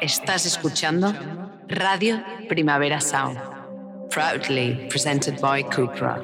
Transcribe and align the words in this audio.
Estás 0.00 0.46
escuchando 0.46 1.12
Radio 1.68 2.22
Primavera 2.48 3.00
Sound, 3.00 3.38
proudly 4.10 4.88
presented 4.88 5.38
by 5.40 5.62
Cupra. 5.62 6.16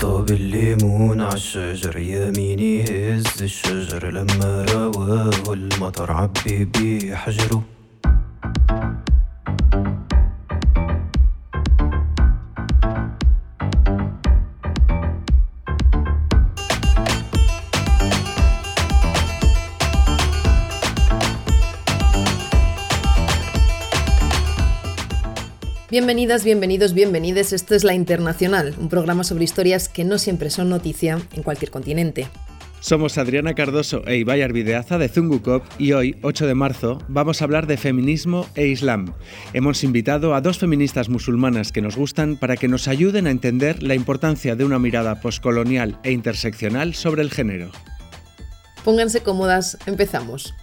طاب 0.00 0.30
الليمون 0.30 1.20
عالشجر 1.20 1.98
يميني 1.98 2.82
هز 2.84 3.42
الشجر 3.42 4.10
لما 4.10 4.64
رواه 4.72 5.52
المطر 5.52 6.12
عبي 6.12 6.64
بيه 6.64 7.14
Bienvenidas, 25.94 26.42
bienvenidos, 26.42 26.92
bienvenides. 26.92 27.52
Esto 27.52 27.76
es 27.76 27.84
La 27.84 27.94
Internacional, 27.94 28.74
un 28.80 28.88
programa 28.88 29.22
sobre 29.22 29.44
historias 29.44 29.88
que 29.88 30.02
no 30.02 30.18
siempre 30.18 30.50
son 30.50 30.68
noticia 30.68 31.20
en 31.32 31.44
cualquier 31.44 31.70
continente. 31.70 32.26
Somos 32.80 33.16
Adriana 33.16 33.54
Cardoso 33.54 34.02
e 34.04 34.16
Ibai 34.16 34.42
Arvideaza 34.42 34.98
de 34.98 35.08
Zungukop 35.08 35.62
y 35.78 35.92
hoy, 35.92 36.16
8 36.22 36.48
de 36.48 36.54
marzo, 36.56 36.98
vamos 37.06 37.40
a 37.40 37.44
hablar 37.44 37.68
de 37.68 37.76
feminismo 37.76 38.44
e 38.56 38.66
islam. 38.66 39.14
Hemos 39.52 39.84
invitado 39.84 40.34
a 40.34 40.40
dos 40.40 40.58
feministas 40.58 41.08
musulmanas 41.08 41.70
que 41.70 41.80
nos 41.80 41.94
gustan 41.94 42.38
para 42.38 42.56
que 42.56 42.66
nos 42.66 42.88
ayuden 42.88 43.28
a 43.28 43.30
entender 43.30 43.80
la 43.84 43.94
importancia 43.94 44.56
de 44.56 44.64
una 44.64 44.80
mirada 44.80 45.20
poscolonial 45.20 46.00
e 46.02 46.10
interseccional 46.10 46.94
sobre 46.94 47.22
el 47.22 47.30
género. 47.30 47.70
Pónganse 48.82 49.20
cómodas, 49.20 49.78
empezamos. 49.86 50.54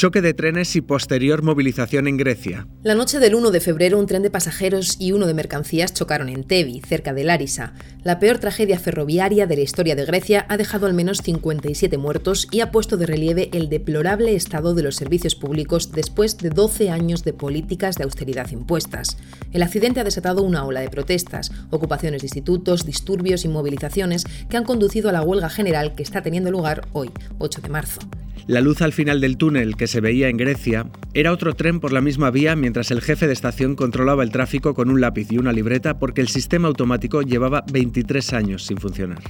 Choque 0.00 0.22
de 0.22 0.32
trenes 0.32 0.76
y 0.76 0.80
posterior 0.80 1.42
movilización 1.42 2.08
en 2.08 2.16
Grecia. 2.16 2.66
La 2.82 2.94
noche 2.94 3.18
del 3.18 3.34
1 3.34 3.50
de 3.50 3.60
febrero, 3.60 3.98
un 3.98 4.06
tren 4.06 4.22
de 4.22 4.30
pasajeros 4.30 4.96
y 4.98 5.12
uno 5.12 5.26
de 5.26 5.34
mercancías 5.34 5.92
chocaron 5.92 6.30
en 6.30 6.44
Tevi, 6.44 6.80
cerca 6.80 7.12
de 7.12 7.22
Larisa. 7.22 7.74
La 8.02 8.18
peor 8.18 8.38
tragedia 8.38 8.78
ferroviaria 8.78 9.46
de 9.46 9.56
la 9.56 9.60
historia 9.60 9.94
de 9.96 10.06
Grecia 10.06 10.46
ha 10.48 10.56
dejado 10.56 10.86
al 10.86 10.94
menos 10.94 11.18
57 11.18 11.98
muertos 11.98 12.48
y 12.50 12.60
ha 12.60 12.70
puesto 12.70 12.96
de 12.96 13.04
relieve 13.04 13.50
el 13.52 13.68
deplorable 13.68 14.34
estado 14.34 14.72
de 14.72 14.84
los 14.84 14.96
servicios 14.96 15.34
públicos 15.34 15.92
después 15.92 16.38
de 16.38 16.48
12 16.48 16.88
años 16.88 17.22
de 17.22 17.34
políticas 17.34 17.96
de 17.96 18.04
austeridad 18.04 18.50
impuestas. 18.52 19.18
El 19.52 19.62
accidente 19.62 20.00
ha 20.00 20.04
desatado 20.04 20.42
una 20.42 20.64
ola 20.64 20.80
de 20.80 20.88
protestas, 20.88 21.52
ocupaciones 21.68 22.22
de 22.22 22.28
institutos, 22.28 22.86
disturbios 22.86 23.44
y 23.44 23.48
movilizaciones 23.48 24.24
que 24.48 24.56
han 24.56 24.64
conducido 24.64 25.10
a 25.10 25.12
la 25.12 25.20
huelga 25.20 25.50
general 25.50 25.94
que 25.94 26.02
está 26.02 26.22
teniendo 26.22 26.50
lugar 26.50 26.88
hoy, 26.94 27.10
8 27.38 27.60
de 27.60 27.68
marzo. 27.68 28.00
La 28.46 28.60
luz 28.60 28.82
al 28.82 28.92
final 28.92 29.20
del 29.20 29.36
túnel 29.36 29.76
que 29.76 29.86
se 29.86 30.00
veía 30.00 30.28
en 30.28 30.36
Grecia 30.36 30.86
era 31.14 31.32
otro 31.32 31.54
tren 31.54 31.80
por 31.80 31.92
la 31.92 32.00
misma 32.00 32.30
vía 32.30 32.56
mientras 32.56 32.90
el 32.90 33.00
jefe 33.00 33.26
de 33.26 33.32
estación 33.32 33.76
controlaba 33.76 34.22
el 34.22 34.30
tráfico 34.30 34.74
con 34.74 34.90
un 34.90 35.00
lápiz 35.00 35.30
y 35.30 35.38
una 35.38 35.52
libreta 35.52 35.98
porque 35.98 36.20
el 36.20 36.28
sistema 36.28 36.68
automático 36.68 37.22
llevaba 37.22 37.64
23 37.72 38.32
años 38.32 38.64
sin 38.66 38.78
funcionar. 38.78 39.22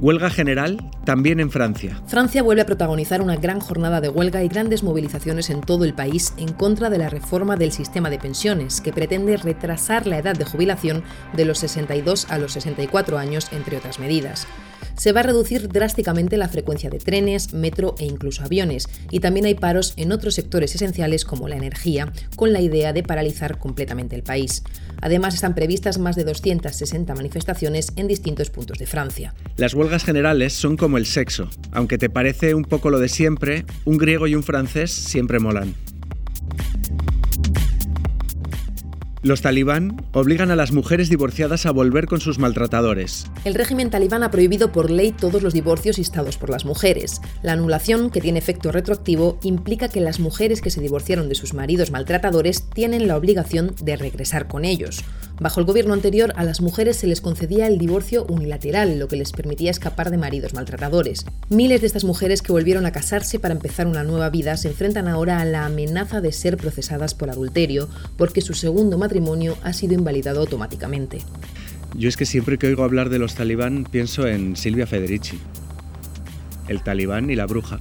Huelga 0.00 0.30
general 0.30 0.78
también 1.08 1.40
en 1.40 1.50
Francia. 1.50 1.98
Francia 2.06 2.42
vuelve 2.42 2.60
a 2.60 2.66
protagonizar 2.66 3.22
una 3.22 3.36
gran 3.36 3.60
jornada 3.60 4.02
de 4.02 4.10
huelga 4.10 4.44
y 4.44 4.48
grandes 4.48 4.82
movilizaciones 4.82 5.48
en 5.48 5.62
todo 5.62 5.86
el 5.86 5.94
país 5.94 6.34
en 6.36 6.52
contra 6.52 6.90
de 6.90 6.98
la 6.98 7.08
reforma 7.08 7.56
del 7.56 7.72
sistema 7.72 8.10
de 8.10 8.18
pensiones, 8.18 8.82
que 8.82 8.92
pretende 8.92 9.38
retrasar 9.38 10.06
la 10.06 10.18
edad 10.18 10.36
de 10.36 10.44
jubilación 10.44 11.02
de 11.32 11.46
los 11.46 11.60
62 11.60 12.26
a 12.30 12.36
los 12.36 12.52
64 12.52 13.16
años, 13.16 13.48
entre 13.52 13.78
otras 13.78 13.98
medidas 13.98 14.46
se 14.98 15.12
va 15.12 15.20
a 15.20 15.22
reducir 15.22 15.68
drásticamente 15.68 16.36
la 16.36 16.48
frecuencia 16.48 16.90
de 16.90 16.98
trenes, 16.98 17.54
metro 17.54 17.94
e 17.98 18.04
incluso 18.04 18.42
aviones, 18.42 18.88
y 19.10 19.20
también 19.20 19.46
hay 19.46 19.54
paros 19.54 19.94
en 19.96 20.10
otros 20.12 20.34
sectores 20.34 20.74
esenciales 20.74 21.24
como 21.24 21.48
la 21.48 21.56
energía, 21.56 22.12
con 22.34 22.52
la 22.52 22.60
idea 22.60 22.92
de 22.92 23.04
paralizar 23.04 23.58
completamente 23.58 24.16
el 24.16 24.24
país. 24.24 24.64
Además, 25.00 25.34
están 25.34 25.54
previstas 25.54 25.98
más 25.98 26.16
de 26.16 26.24
260 26.24 27.14
manifestaciones 27.14 27.92
en 27.94 28.08
distintos 28.08 28.50
puntos 28.50 28.78
de 28.78 28.86
Francia. 28.86 29.34
Las 29.56 29.74
huelgas 29.74 30.04
generales 30.04 30.54
son 30.54 30.76
como 30.76 30.97
el 30.98 31.06
sexo. 31.06 31.48
Aunque 31.72 31.96
te 31.96 32.10
parece 32.10 32.54
un 32.54 32.64
poco 32.64 32.90
lo 32.90 32.98
de 32.98 33.08
siempre, 33.08 33.64
un 33.86 33.96
griego 33.96 34.26
y 34.26 34.34
un 34.34 34.42
francés 34.42 34.90
siempre 34.90 35.38
molan. 35.38 35.74
Los 39.22 39.42
talibán 39.42 40.06
obligan 40.12 40.52
a 40.52 40.56
las 40.56 40.70
mujeres 40.70 41.08
divorciadas 41.08 41.66
a 41.66 41.72
volver 41.72 42.06
con 42.06 42.20
sus 42.20 42.38
maltratadores. 42.38 43.26
El 43.44 43.54
régimen 43.54 43.90
talibán 43.90 44.22
ha 44.22 44.30
prohibido 44.30 44.70
por 44.70 44.90
ley 44.90 45.12
todos 45.12 45.42
los 45.42 45.52
divorcios 45.52 45.98
instados 45.98 46.36
por 46.36 46.50
las 46.50 46.64
mujeres. 46.64 47.20
La 47.42 47.52
anulación, 47.52 48.10
que 48.10 48.20
tiene 48.20 48.38
efecto 48.38 48.70
retroactivo, 48.70 49.38
implica 49.42 49.88
que 49.88 50.00
las 50.00 50.20
mujeres 50.20 50.60
que 50.60 50.70
se 50.70 50.80
divorciaron 50.80 51.28
de 51.28 51.34
sus 51.34 51.52
maridos 51.52 51.90
maltratadores 51.90 52.70
tienen 52.70 53.08
la 53.08 53.16
obligación 53.16 53.74
de 53.82 53.96
regresar 53.96 54.46
con 54.46 54.64
ellos. 54.64 55.02
Bajo 55.40 55.60
el 55.60 55.66
gobierno 55.66 55.94
anterior, 55.94 56.32
a 56.36 56.42
las 56.42 56.60
mujeres 56.60 56.96
se 56.96 57.06
les 57.06 57.20
concedía 57.20 57.68
el 57.68 57.78
divorcio 57.78 58.26
unilateral, 58.28 58.98
lo 58.98 59.06
que 59.06 59.16
les 59.16 59.30
permitía 59.30 59.70
escapar 59.70 60.10
de 60.10 60.18
maridos 60.18 60.52
maltratadores. 60.52 61.24
Miles 61.48 61.80
de 61.80 61.86
estas 61.86 62.02
mujeres 62.02 62.42
que 62.42 62.50
volvieron 62.50 62.86
a 62.86 62.92
casarse 62.92 63.38
para 63.38 63.54
empezar 63.54 63.86
una 63.86 64.02
nueva 64.02 64.30
vida 64.30 64.56
se 64.56 64.68
enfrentan 64.68 65.06
ahora 65.06 65.40
a 65.40 65.44
la 65.44 65.64
amenaza 65.64 66.20
de 66.20 66.32
ser 66.32 66.56
procesadas 66.56 67.14
por 67.14 67.30
adulterio, 67.30 67.88
porque 68.16 68.40
su 68.40 68.54
segundo 68.54 68.98
matrimonio 68.98 69.56
ha 69.62 69.72
sido 69.72 69.94
invalidado 69.94 70.40
automáticamente. 70.40 71.20
Yo 71.94 72.08
es 72.08 72.16
que 72.16 72.26
siempre 72.26 72.58
que 72.58 72.66
oigo 72.66 72.82
hablar 72.82 73.08
de 73.08 73.20
los 73.20 73.36
talibán 73.36 73.86
pienso 73.88 74.26
en 74.26 74.56
Silvia 74.56 74.88
Federici. 74.88 75.38
El 76.66 76.82
talibán 76.82 77.30
y 77.30 77.36
la 77.36 77.46
bruja. 77.46 77.80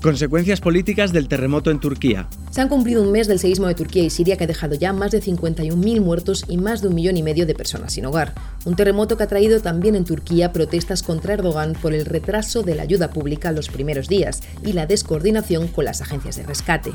Consecuencias 0.00 0.60
políticas 0.60 1.12
del 1.12 1.28
terremoto 1.28 1.70
en 1.70 1.80
Turquía. 1.80 2.28
Se 2.54 2.60
han 2.60 2.68
cumplido 2.68 3.02
un 3.02 3.10
mes 3.10 3.26
del 3.26 3.40
seísmo 3.40 3.66
de 3.66 3.74
Turquía 3.74 4.04
y 4.04 4.10
Siria 4.10 4.36
que 4.36 4.44
ha 4.44 4.46
dejado 4.46 4.76
ya 4.76 4.92
más 4.92 5.10
de 5.10 5.20
51.000 5.20 6.00
muertos 6.00 6.44
y 6.46 6.56
más 6.56 6.82
de 6.82 6.86
un 6.86 6.94
millón 6.94 7.16
y 7.16 7.22
medio 7.24 7.46
de 7.46 7.54
personas 7.56 7.94
sin 7.94 8.06
hogar. 8.06 8.32
Un 8.64 8.76
terremoto 8.76 9.16
que 9.16 9.24
ha 9.24 9.26
traído 9.26 9.60
también 9.60 9.96
en 9.96 10.04
Turquía 10.04 10.52
protestas 10.52 11.02
contra 11.02 11.34
Erdogan 11.34 11.72
por 11.72 11.94
el 11.94 12.06
retraso 12.06 12.62
de 12.62 12.76
la 12.76 12.84
ayuda 12.84 13.10
pública 13.10 13.50
los 13.50 13.70
primeros 13.70 14.06
días 14.06 14.40
y 14.64 14.72
la 14.72 14.86
descoordinación 14.86 15.66
con 15.66 15.84
las 15.84 16.00
agencias 16.00 16.36
de 16.36 16.44
rescate. 16.44 16.92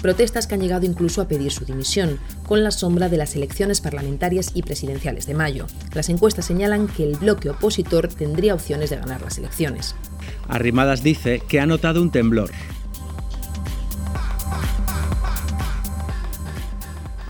Protestas 0.00 0.46
que 0.46 0.54
han 0.54 0.60
llegado 0.60 0.86
incluso 0.86 1.20
a 1.20 1.26
pedir 1.26 1.50
su 1.50 1.64
dimisión, 1.64 2.20
con 2.46 2.62
la 2.62 2.70
sombra 2.70 3.08
de 3.08 3.16
las 3.16 3.34
elecciones 3.34 3.80
parlamentarias 3.80 4.52
y 4.54 4.62
presidenciales 4.62 5.26
de 5.26 5.34
mayo. 5.34 5.66
Las 5.92 6.08
encuestas 6.08 6.44
señalan 6.44 6.86
que 6.86 7.02
el 7.02 7.16
bloque 7.16 7.50
opositor 7.50 8.06
tendría 8.06 8.54
opciones 8.54 8.90
de 8.90 8.98
ganar 8.98 9.22
las 9.22 9.38
elecciones. 9.38 9.96
Arrimadas 10.46 11.02
dice 11.02 11.42
que 11.48 11.58
ha 11.58 11.66
notado 11.66 12.00
un 12.00 12.12
temblor. 12.12 12.52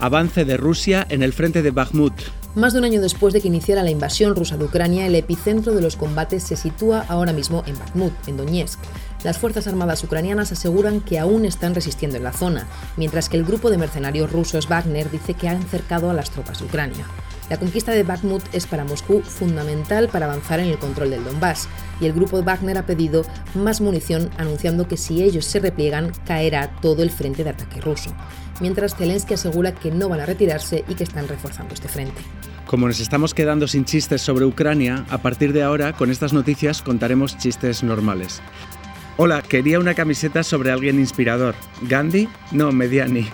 Avance 0.01 0.45
de 0.45 0.57
Rusia 0.57 1.05
en 1.09 1.21
el 1.21 1.31
frente 1.31 1.61
de 1.61 1.69
Bakhmut. 1.69 2.13
Más 2.55 2.73
de 2.73 2.79
un 2.79 2.85
año 2.85 2.99
después 2.99 3.33
de 3.33 3.39
que 3.39 3.47
iniciara 3.47 3.83
la 3.83 3.91
invasión 3.91 4.35
rusa 4.35 4.57
de 4.57 4.65
Ucrania, 4.65 5.05
el 5.05 5.13
epicentro 5.13 5.73
de 5.73 5.81
los 5.81 5.95
combates 5.95 6.41
se 6.41 6.55
sitúa 6.55 7.05
ahora 7.07 7.33
mismo 7.33 7.63
en 7.67 7.77
Bakhmut, 7.77 8.11
en 8.27 8.35
Donetsk. 8.35 8.79
Las 9.23 9.37
Fuerzas 9.37 9.67
Armadas 9.67 10.03
ucranianas 10.03 10.51
aseguran 10.51 11.01
que 11.01 11.19
aún 11.19 11.45
están 11.45 11.75
resistiendo 11.75 12.17
en 12.17 12.23
la 12.23 12.33
zona, 12.33 12.67
mientras 12.97 13.29
que 13.29 13.37
el 13.37 13.45
grupo 13.45 13.69
de 13.69 13.77
mercenarios 13.77 14.31
rusos 14.31 14.67
Wagner 14.67 15.11
dice 15.11 15.35
que 15.35 15.47
han 15.47 15.61
cercado 15.67 16.09
a 16.09 16.15
las 16.15 16.31
tropas 16.31 16.59
de 16.59 16.65
Ucrania. 16.65 17.05
La 17.51 17.59
conquista 17.59 17.91
de 17.91 18.01
Bakhmut 18.01 18.41
es 18.53 18.65
para 18.65 18.85
Moscú 18.85 19.21
fundamental 19.21 20.07
para 20.07 20.25
avanzar 20.25 20.59
en 20.59 20.69
el 20.69 20.79
control 20.79 21.11
del 21.11 21.23
Donbass, 21.23 21.67
y 21.99 22.07
el 22.07 22.13
grupo 22.13 22.41
Wagner 22.41 22.79
ha 22.79 22.87
pedido 22.87 23.23
más 23.53 23.81
munición, 23.81 24.31
anunciando 24.37 24.87
que 24.87 24.97
si 24.97 25.21
ellos 25.21 25.45
se 25.45 25.59
repliegan, 25.59 26.13
caerá 26.25 26.71
todo 26.81 27.03
el 27.03 27.11
frente 27.11 27.43
de 27.43 27.51
ataque 27.51 27.81
ruso 27.81 28.15
mientras 28.61 28.95
Zelensky 28.95 29.33
asegura 29.33 29.73
que 29.73 29.91
no 29.91 30.07
van 30.07 30.21
a 30.21 30.25
retirarse 30.25 30.85
y 30.87 30.95
que 30.95 31.03
están 31.03 31.27
reforzando 31.27 31.73
este 31.73 31.89
frente. 31.89 32.21
Como 32.65 32.87
nos 32.87 33.01
estamos 33.01 33.33
quedando 33.33 33.67
sin 33.67 33.83
chistes 33.83 34.21
sobre 34.21 34.45
Ucrania, 34.45 35.03
a 35.09 35.17
partir 35.17 35.51
de 35.51 35.63
ahora, 35.63 35.93
con 35.93 36.09
estas 36.09 36.31
noticias, 36.31 36.81
contaremos 36.81 37.37
chistes 37.37 37.83
normales. 37.83 38.41
Hola, 39.17 39.41
quería 39.41 39.79
una 39.79 39.93
camiseta 39.93 40.43
sobre 40.43 40.71
alguien 40.71 40.97
inspirador. 40.99 41.55
¿Gandhi? 41.81 42.29
No, 42.51 42.71
Mediani. 42.71 43.27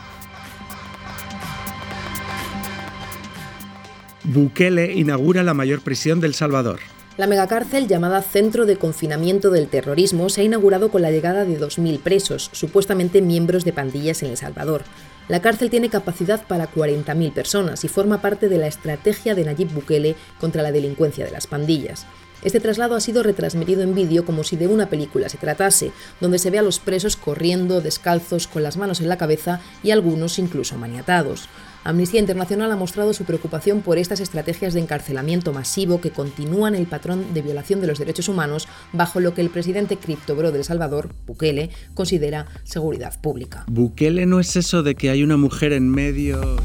Bukele 4.38 4.94
inaugura 4.94 5.42
la 5.42 5.56
mayor 5.56 5.82
prisión 5.82 6.20
del 6.20 6.36
Salvador. 6.36 6.80
La 7.18 7.26
megacárcel 7.26 7.88
llamada 7.88 8.22
Centro 8.22 8.68
de 8.68 8.78
Confinamiento 8.78 9.50
del 9.50 9.68
Terrorismo 9.68 10.30
se 10.30 10.42
ha 10.42 10.44
inaugurado 10.44 10.92
con 10.92 11.02
la 11.02 11.10
llegada 11.10 11.44
de 11.44 11.60
2.000 11.60 12.00
presos, 12.02 12.52
supuestamente 12.54 13.24
miembros 13.24 13.66
de 13.66 13.74
pandillas 13.74 14.22
en 14.22 14.30
El 14.30 14.38
Salvador. 14.38 14.84
La 15.28 15.42
cárcel 15.42 15.72
tiene 15.72 15.90
capacidad 15.90 16.46
para 16.46 16.72
40.000 16.72 17.34
personas 17.34 17.84
y 17.84 17.88
forma 17.88 18.22
parte 18.22 18.48
de 18.48 18.60
la 18.60 18.68
estrategia 18.68 19.34
de 19.34 19.44
Nayib 19.44 19.74
Bukele 19.74 20.16
contra 20.40 20.62
la 20.62 20.72
delincuencia 20.72 21.26
de 21.26 21.32
las 21.32 21.48
pandillas. 21.48 22.06
Este 22.44 22.60
traslado 22.60 22.96
ha 22.96 23.02
sido 23.02 23.24
retransmitido 23.24 23.82
en 23.82 23.96
vídeo 23.96 24.24
como 24.24 24.44
si 24.44 24.56
de 24.56 24.68
una 24.68 24.88
película 24.88 25.30
se 25.30 25.40
tratase, 25.40 25.92
donde 26.22 26.38
se 26.38 26.52
ve 26.52 26.60
a 26.60 26.62
los 26.62 26.78
presos 26.78 27.18
corriendo 27.18 27.82
descalzos 27.82 28.46
con 28.46 28.62
las 28.62 28.78
manos 28.78 29.02
en 29.02 29.10
la 29.10 29.18
cabeza 29.18 29.62
y 29.82 29.90
algunos 29.90 30.38
incluso 30.38 30.78
maniatados. 30.78 31.50
Amnistía 31.88 32.20
Internacional 32.20 32.70
ha 32.70 32.76
mostrado 32.76 33.14
su 33.14 33.24
preocupación 33.24 33.82
por 33.82 33.98
estas 33.98 34.20
estrategias 34.20 34.74
de 34.74 34.82
encarcelamiento 34.82 35.54
masivo 35.54 36.02
que 36.02 36.12
continúan 36.12 36.76
el 36.76 36.86
patrón 36.86 37.34
de 37.34 37.42
violación 37.42 37.80
de 37.80 37.88
los 37.88 37.98
derechos 37.98 38.28
humanos 38.28 38.68
bajo 38.92 39.22
lo 39.22 39.34
que 39.34 39.40
el 39.40 39.50
presidente 39.50 39.96
criptobro 39.96 40.52
de 40.52 40.58
El 40.58 40.66
Salvador, 40.66 41.16
Bukele, 41.26 41.70
considera 41.94 42.46
seguridad 42.66 43.18
pública. 43.22 43.64
Bukele 43.68 44.26
no 44.26 44.42
es 44.42 44.58
eso 44.58 44.84
de 44.84 44.96
que 44.96 45.10
hay 45.10 45.24
una 45.24 45.38
mujer 45.38 45.72
en 45.72 45.88
medio... 45.90 46.58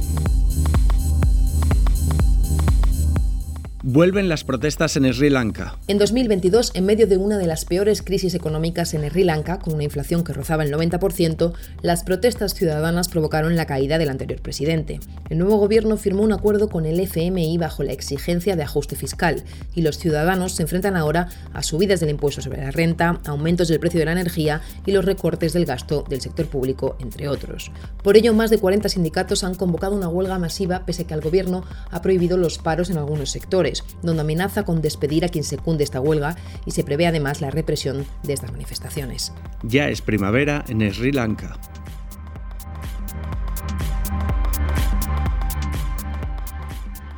Vuelven 3.85 4.29
las 4.29 4.45
protestas 4.45 4.97
en 4.97 5.13
Sri 5.13 5.29
Lanka. 5.29 5.77
En 5.89 5.99
2022, 5.99 6.71
en 6.75 6.87
medio 6.87 7.09
de 7.09 7.17
una 7.17 7.37
de 7.37 7.49
las 7.49 7.65
peores 7.65 8.03
crisis 8.03 8.33
económicas 8.33 8.95
en 8.95 9.03
Sri 9.11 9.25
Lanka, 9.25 9.59
con 9.59 9.75
una 9.75 9.83
inflación 9.83 10.23
que 10.23 10.33
rozaba 10.33 10.63
el 10.63 10.73
90%, 10.73 11.53
las 11.83 12.05
protestas 12.05 12.55
ciudadanas 12.55 13.09
provocaron 13.09 13.57
la 13.57 13.67
caída 13.67 13.99
del 13.99 14.11
anterior 14.11 14.41
presidente. 14.41 15.01
El 15.31 15.39
nuevo 15.39 15.57
gobierno 15.57 15.97
firmó 15.97 16.23
un 16.23 16.33
acuerdo 16.33 16.69
con 16.69 16.87
el 16.87 17.01
FMI 17.01 17.59
bajo 17.59 17.83
la 17.83 17.91
exigencia 17.91 18.55
de 18.55 18.63
ajuste 18.63 18.95
fiscal, 18.95 19.43
y 19.75 19.83
los 19.83 19.99
ciudadanos 19.99 20.53
se 20.53 20.63
enfrentan 20.63 20.95
ahora 20.95 21.31
a 21.53 21.65
subidas 21.65 21.99
del 21.99 22.11
impuesto 22.11 22.41
sobre 22.41 22.63
la 22.63 22.71
renta, 22.71 23.21
aumentos 23.27 23.67
del 23.67 23.81
precio 23.81 23.99
de 23.99 24.07
la 24.07 24.13
energía 24.13 24.61
y 24.87 24.93
los 24.93 25.05
recortes 25.05 25.55
del 25.55 25.67
gasto 25.67 26.05
del 26.09 26.21
sector 26.21 26.47
público, 26.47 26.97
entre 27.01 27.29
otros. 27.29 27.73
Por 28.05 28.17
ello, 28.17 28.33
más 28.33 28.51
de 28.51 28.59
40 28.59 28.89
sindicatos 28.89 29.43
han 29.43 29.57
convocado 29.57 29.97
una 29.97 30.09
huelga 30.09 30.39
masiva 30.39 30.87
pese 30.87 31.03
a 31.03 31.07
que 31.09 31.15
el 31.15 31.21
gobierno 31.21 31.65
ha 31.91 32.01
prohibido 32.01 32.37
los 32.37 32.59
paros 32.59 32.89
en 32.89 32.99
algunos 32.99 33.31
sectores 33.31 33.72
donde 34.03 34.23
amenaza 34.23 34.65
con 34.65 34.83
despedir 34.83 35.25
a 35.25 35.29
quien 35.29 35.45
secunde 35.45 35.85
esta 35.85 36.01
huelga 36.01 36.37
y 36.67 36.73
se 36.73 36.85
prevé 36.85 37.07
además 37.07 37.41
la 37.41 37.51
represión 37.51 38.05
de 38.23 38.33
estas 38.33 38.53
manifestaciones. 38.53 39.33
Ya 39.63 39.89
es 39.89 40.03
primavera 40.03 40.65
en 40.69 40.93
Sri 40.93 41.13
Lanka. 41.13 41.59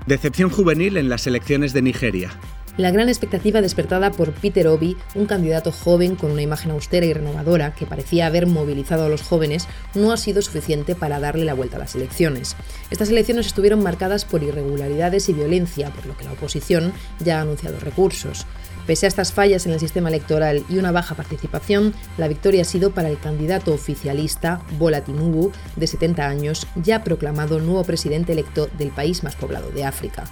Decepción 0.07 0.51
juvenil 0.51 0.99
en 0.99 1.09
las 1.09 1.27
elecciones 1.27 1.73
de 1.73 1.81
Nigeria. 1.81 2.31
La 2.77 2.91
gran 2.91 3.09
expectativa 3.09 3.61
despertada 3.61 4.11
por 4.11 4.33
Peter 4.33 4.67
Obi, 4.67 4.97
un 5.15 5.27
candidato 5.27 5.71
joven 5.71 6.17
con 6.17 6.33
una 6.33 6.43
imagen 6.43 6.73
austera 6.73 7.07
y 7.07 7.13
renovadora 7.13 7.73
que 7.73 7.87
parecía 7.87 8.27
haber 8.27 8.49
movilizado 8.49 9.05
a 9.05 9.09
los 9.09 9.23
jóvenes, 9.23 9.69
no 9.95 10.13
ha 10.13 10.17
sido 10.17 10.43
suficiente 10.43 10.97
para 10.97 11.21
darle 11.21 11.45
la 11.45 11.55
vuelta 11.55 11.77
a 11.77 11.79
las 11.79 11.95
elecciones. 11.95 12.57
Estas 12.91 13.11
elecciones 13.11 13.47
estuvieron 13.47 13.81
marcadas 13.81 14.25
por 14.25 14.43
irregularidades 14.43 15.29
y 15.29 15.35
violencia, 15.35 15.91
por 15.91 16.07
lo 16.07 16.17
que 16.17 16.25
la 16.25 16.33
oposición 16.33 16.93
ya 17.21 17.39
ha 17.39 17.43
anunciado 17.43 17.79
recursos. 17.79 18.45
Pese 18.89 19.07
a 19.07 19.09
estas 19.09 19.33
fallas 19.33 19.67
en 19.67 19.73
el 19.73 19.79
sistema 19.79 20.09
electoral 20.09 20.65
y 20.69 20.79
una 20.79 20.91
baja 20.91 21.15
participación, 21.15 21.95
la 22.19 22.27
victoria 22.27 22.63
ha 22.63 22.65
sido 22.65 22.91
para 22.91 23.09
el 23.09 23.21
candidato 23.21 23.73
oficialista 23.73 24.63
Bola 24.81 25.05
Tinubu, 25.05 25.53
de 25.77 25.87
70 25.87 26.27
años, 26.27 26.67
ya 26.75 27.05
proclamado 27.05 27.61
nuevo 27.61 27.85
presidente 27.85 28.33
electo 28.33 28.69
del 28.77 28.91
país 28.91 29.23
más 29.23 29.37
poblado 29.37 29.71
de 29.71 29.85
África. 29.85 30.25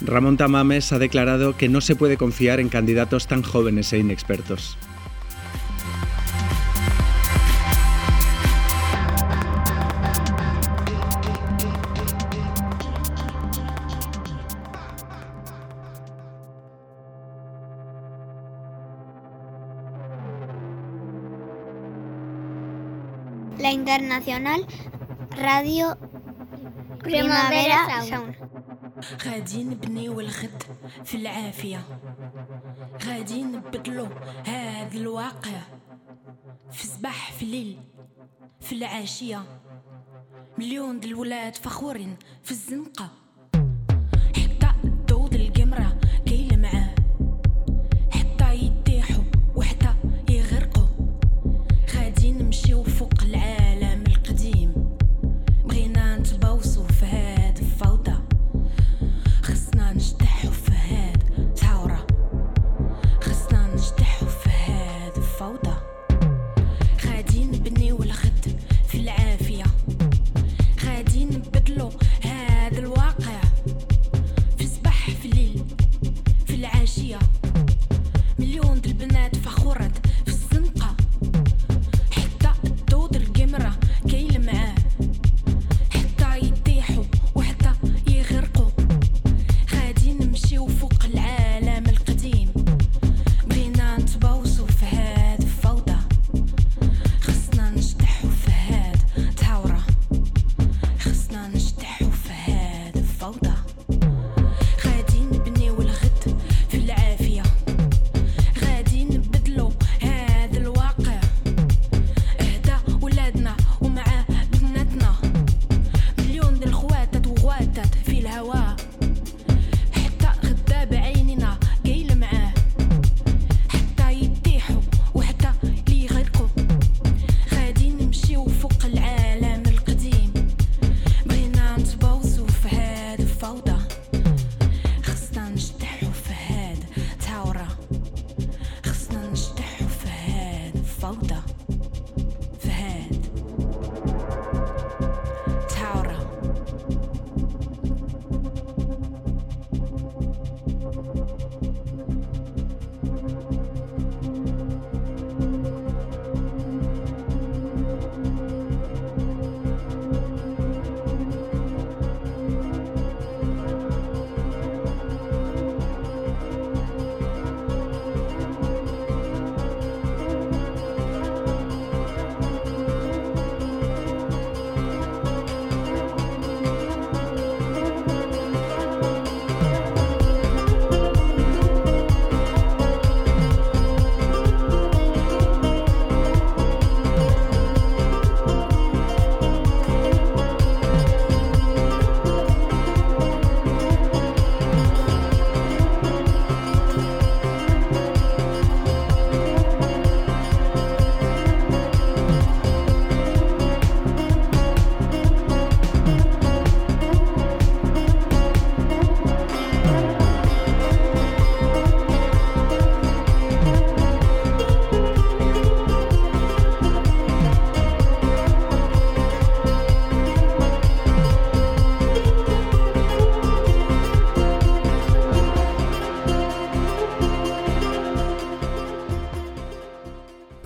Ramón 0.00 0.36
Tamames 0.36 0.92
ha 0.92 0.98
declarado 0.98 1.56
que 1.56 1.68
no 1.68 1.80
se 1.80 1.96
puede 1.96 2.16
confiar 2.16 2.60
en 2.60 2.68
candidatos 2.68 3.26
tan 3.26 3.42
jóvenes 3.42 3.92
e 3.92 3.98
inexpertos. 3.98 4.78
La 23.58 23.72
Internacional 23.72 24.64
Radio 25.30 25.98
Primavera 27.08 28.02
Sound. 28.10 28.34
غادي 29.26 29.64
نبنيو 29.64 30.20
الغد 30.20 30.62
في 31.04 31.16
العافية. 31.16 31.80
غادي 33.06 33.42
نبدلو 33.42 34.08
هاد 34.46 34.94
الواقع 34.94 35.60
في 36.70 36.86
صباح 36.86 37.32
في 37.32 37.44
ليل 37.44 37.76
في 38.60 38.74
العاشية 38.74 39.42
مليون 40.58 41.00
ديال 41.00 41.12
الولاد 41.12 41.56
فخورين 41.56 42.16
في 42.42 42.50
الزنقة. 42.50 43.08
حتى 44.36 44.70
الضوء 44.84 45.34
القمرة 45.34 45.98
كيلمعاه 46.26 46.94
حتى 48.10 48.54
يطيحوا 48.54 49.24
وحتى 49.56 49.94
يغرقوا 50.30 50.86
غادي 51.96 52.32
نمشيو 52.32 52.82
فوق 52.82 53.22
العالم. 53.22 53.57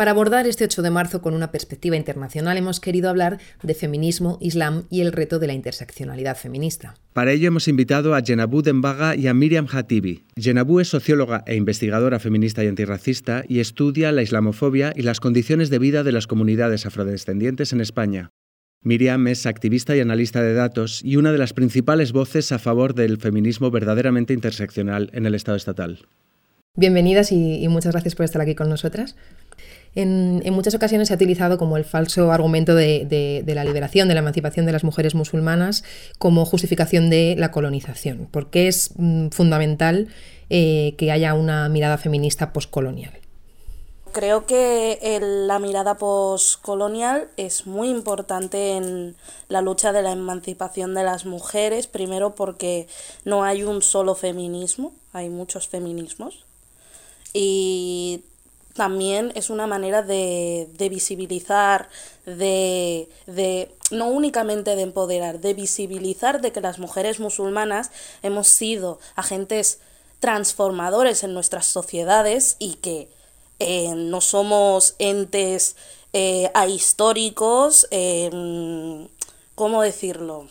Para 0.03 0.11
abordar 0.11 0.49
este 0.49 0.65
8 0.65 0.83
de 0.83 0.91
marzo 0.91 1.23
con 1.23 1.33
una 1.33 1.53
perspectiva 1.53 1.97
internacional 1.97 2.57
hemos 2.57 2.81
querido 2.81 3.09
hablar 3.09 3.39
de 3.63 3.73
feminismo, 3.73 4.37
islam 4.41 4.83
y 4.91 5.01
el 5.01 5.13
reto 5.13 5.39
de 5.39 5.47
la 5.47 5.53
interseccionalidad 5.53 6.37
feminista. 6.37 6.97
Para 7.13 7.31
ello 7.31 7.47
hemos 7.47 7.69
invitado 7.69 8.17
a 8.17 8.21
Jenabou 8.21 8.63
Dembaga 8.63 9.15
y 9.15 9.29
a 9.29 9.33
Miriam 9.33 9.69
Hatibi. 9.71 10.25
Jenabou 10.35 10.81
es 10.81 10.89
socióloga 10.89 11.45
e 11.47 11.55
investigadora 11.55 12.19
feminista 12.19 12.65
y 12.65 12.67
antirracista 12.67 13.45
y 13.47 13.61
estudia 13.61 14.11
la 14.11 14.23
islamofobia 14.23 14.93
y 14.97 15.03
las 15.03 15.21
condiciones 15.21 15.71
de 15.71 15.79
vida 15.79 16.03
de 16.03 16.11
las 16.11 16.27
comunidades 16.27 16.85
afrodescendientes 16.85 17.73
en 17.73 17.81
España. 17.81 18.31
Miriam 18.83 19.29
es 19.29 19.47
activista 19.47 19.95
y 19.95 20.01
analista 20.01 20.43
de 20.43 20.55
datos 20.55 21.01
y 21.05 21.15
una 21.15 21.31
de 21.31 21.39
las 21.39 21.53
principales 21.53 22.11
voces 22.11 22.51
a 22.51 22.59
favor 22.59 22.97
del 22.97 23.19
feminismo 23.19 23.71
verdaderamente 23.71 24.35
interseccional 24.35 25.11
en 25.13 25.27
el 25.27 25.37
Estado 25.37 25.57
estatal. 25.57 26.09
Bienvenidas 26.75 27.33
y, 27.33 27.69
muchas 27.69 27.93
gracias 27.93 28.15
por 28.15 28.25
estar 28.25 28.41
aquí 28.41 28.55
con 28.55 28.71
nosotras. 28.71 29.15
En, 29.95 30.43
muchas 30.53 30.75
ocasiones 30.75 31.09
se 31.09 31.15
ha 31.15 31.17
utilizado 31.17 31.59
como 31.59 31.77
el 31.77 31.85
falso 31.85 32.33
argumento 32.33 32.75
de, 32.75 33.45
la 33.47 33.65
liberación, 33.65 34.09
de 34.09 34.15
la 34.15 34.21
emancipación 34.21 34.65
de 34.65 34.73
las 34.73 34.85
mujeres 34.85 35.15
musulmanas 35.15 35.85
como 36.19 36.45
justificación 36.45 37.11
de 37.11 37.35
la 37.37 37.51
colonización, 37.51 38.29
porque 38.31 38.69
es 38.69 38.91
mm, 38.97 39.29
fundamental 39.29 40.09
eh, 40.49 40.95
que 40.97 41.13
haya 41.13 41.35
una 41.35 41.69
mirada 41.69 41.99
feminista 41.99 42.53
postcolonial. 42.53 43.13
Creo 44.13 44.45
que 44.45 44.99
la 45.23 45.59
mirada 45.59 45.97
postcolonial 45.97 47.29
es 47.39 47.67
muy 47.67 47.89
importante 47.89 48.77
en 48.77 49.17
la 49.49 49.63
lucha 49.63 49.93
de 49.93 50.03
la 50.03 50.13
emancipación 50.13 50.93
de 50.93 51.03
las 51.03 51.25
mujeres, 51.25 51.87
primero 51.87 52.35
porque 52.35 52.89
no 53.25 53.43
hay 53.43 53.63
un 53.63 53.81
solo 53.81 54.15
feminismo, 54.15 54.93
hay 55.15 55.31
muchos 55.31 55.67
feminismos. 55.67 56.45
Y 57.33 58.25
también 58.75 59.33
es 59.35 59.51
una 59.51 59.67
manera 59.67 60.03
de, 60.03 60.69
de 60.79 60.89
visibilizar, 60.89 61.89
de, 62.27 63.09
de, 63.27 63.75
no 63.91 64.09
únicamente 64.09 64.77
de 64.77 64.83
empoderar, 64.83 65.41
de 65.41 65.55
visibilizar 65.55 66.41
de 66.41 66.53
que 66.53 66.61
las 66.61 66.79
mujeres 66.79 67.21
musulmanas 67.21 67.91
hemos 68.23 68.49
sido 68.49 68.99
agentes 69.15 69.79
transformadores 70.21 71.25
en 71.25 71.35
nuestras 71.35 71.67
sociedades 71.67 72.57
y 72.59 72.75
que 72.75 73.09
eh, 73.59 73.95
no 73.95 74.21
somos 74.21 74.95
entes 74.99 75.77
eh, 76.13 76.51
ahistóricos, 76.55 77.87
em, 77.91 79.09
¿cómo 79.55 79.83
decirlo? 79.83 80.49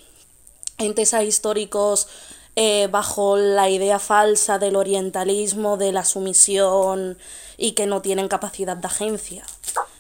Entes 0.78 1.14
ahistóricos 1.14 2.08
eh, 2.56 2.88
bajo 2.92 3.38
la 3.38 3.70
idea 3.70 4.00
falsa 4.00 4.60
del 4.60 4.76
orientalismo, 4.76 5.78
de 5.78 5.92
la 5.92 6.06
sumisión 6.06 7.18
y 7.58 7.72
que 7.74 7.86
no 7.86 8.02
tienen 8.02 8.28
capacidad 8.28 8.78
de 8.78 8.88
agencia. 8.88 9.44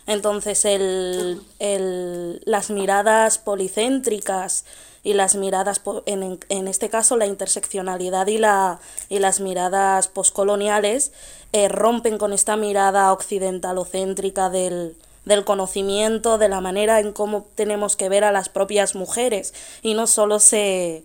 Entonces, 0.07 0.65
el, 0.65 1.41
el, 1.59 2.41
las 2.45 2.69
miradas 2.69 3.37
policéntricas 3.37 4.65
y 5.03 5.13
las 5.13 5.35
miradas, 5.35 5.81
en, 6.05 6.39
en 6.49 6.67
este 6.67 6.89
caso 6.89 7.17
la 7.17 7.25
interseccionalidad 7.25 8.27
y, 8.27 8.37
la, 8.37 8.79
y 9.09 9.19
las 9.19 9.39
miradas 9.39 10.07
poscoloniales, 10.07 11.11
eh, 11.53 11.67
rompen 11.69 12.17
con 12.17 12.33
esta 12.33 12.55
mirada 12.57 13.11
occidentalocéntrica 13.13 14.49
del, 14.49 14.95
del 15.25 15.43
conocimiento, 15.43 16.37
de 16.37 16.49
la 16.49 16.61
manera 16.61 16.99
en 16.99 17.13
cómo 17.13 17.45
tenemos 17.55 17.95
que 17.95 18.09
ver 18.09 18.23
a 18.23 18.31
las 18.31 18.49
propias 18.49 18.95
mujeres 18.95 19.53
y 19.81 19.93
no 19.93 20.07
solo 20.07 20.39
se, 20.39 21.03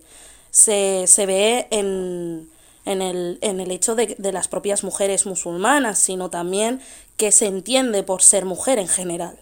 se, 0.57 1.03
se 1.05 1.27
ve 1.27 1.67
en, 1.69 2.49
en, 2.83 3.03
el, 3.03 3.37
en 3.41 3.59
el 3.59 3.69
hecho 3.69 3.93
de, 3.93 4.15
de 4.17 4.31
las 4.31 4.47
propias 4.47 4.83
mujeres 4.83 5.27
musulmanas, 5.27 5.99
sino 5.99 6.31
también 6.31 6.81
que 7.15 7.31
se 7.31 7.45
entiende 7.45 8.01
por 8.01 8.23
ser 8.23 8.43
mujer 8.43 8.79
en 8.79 8.87
general. 8.87 9.37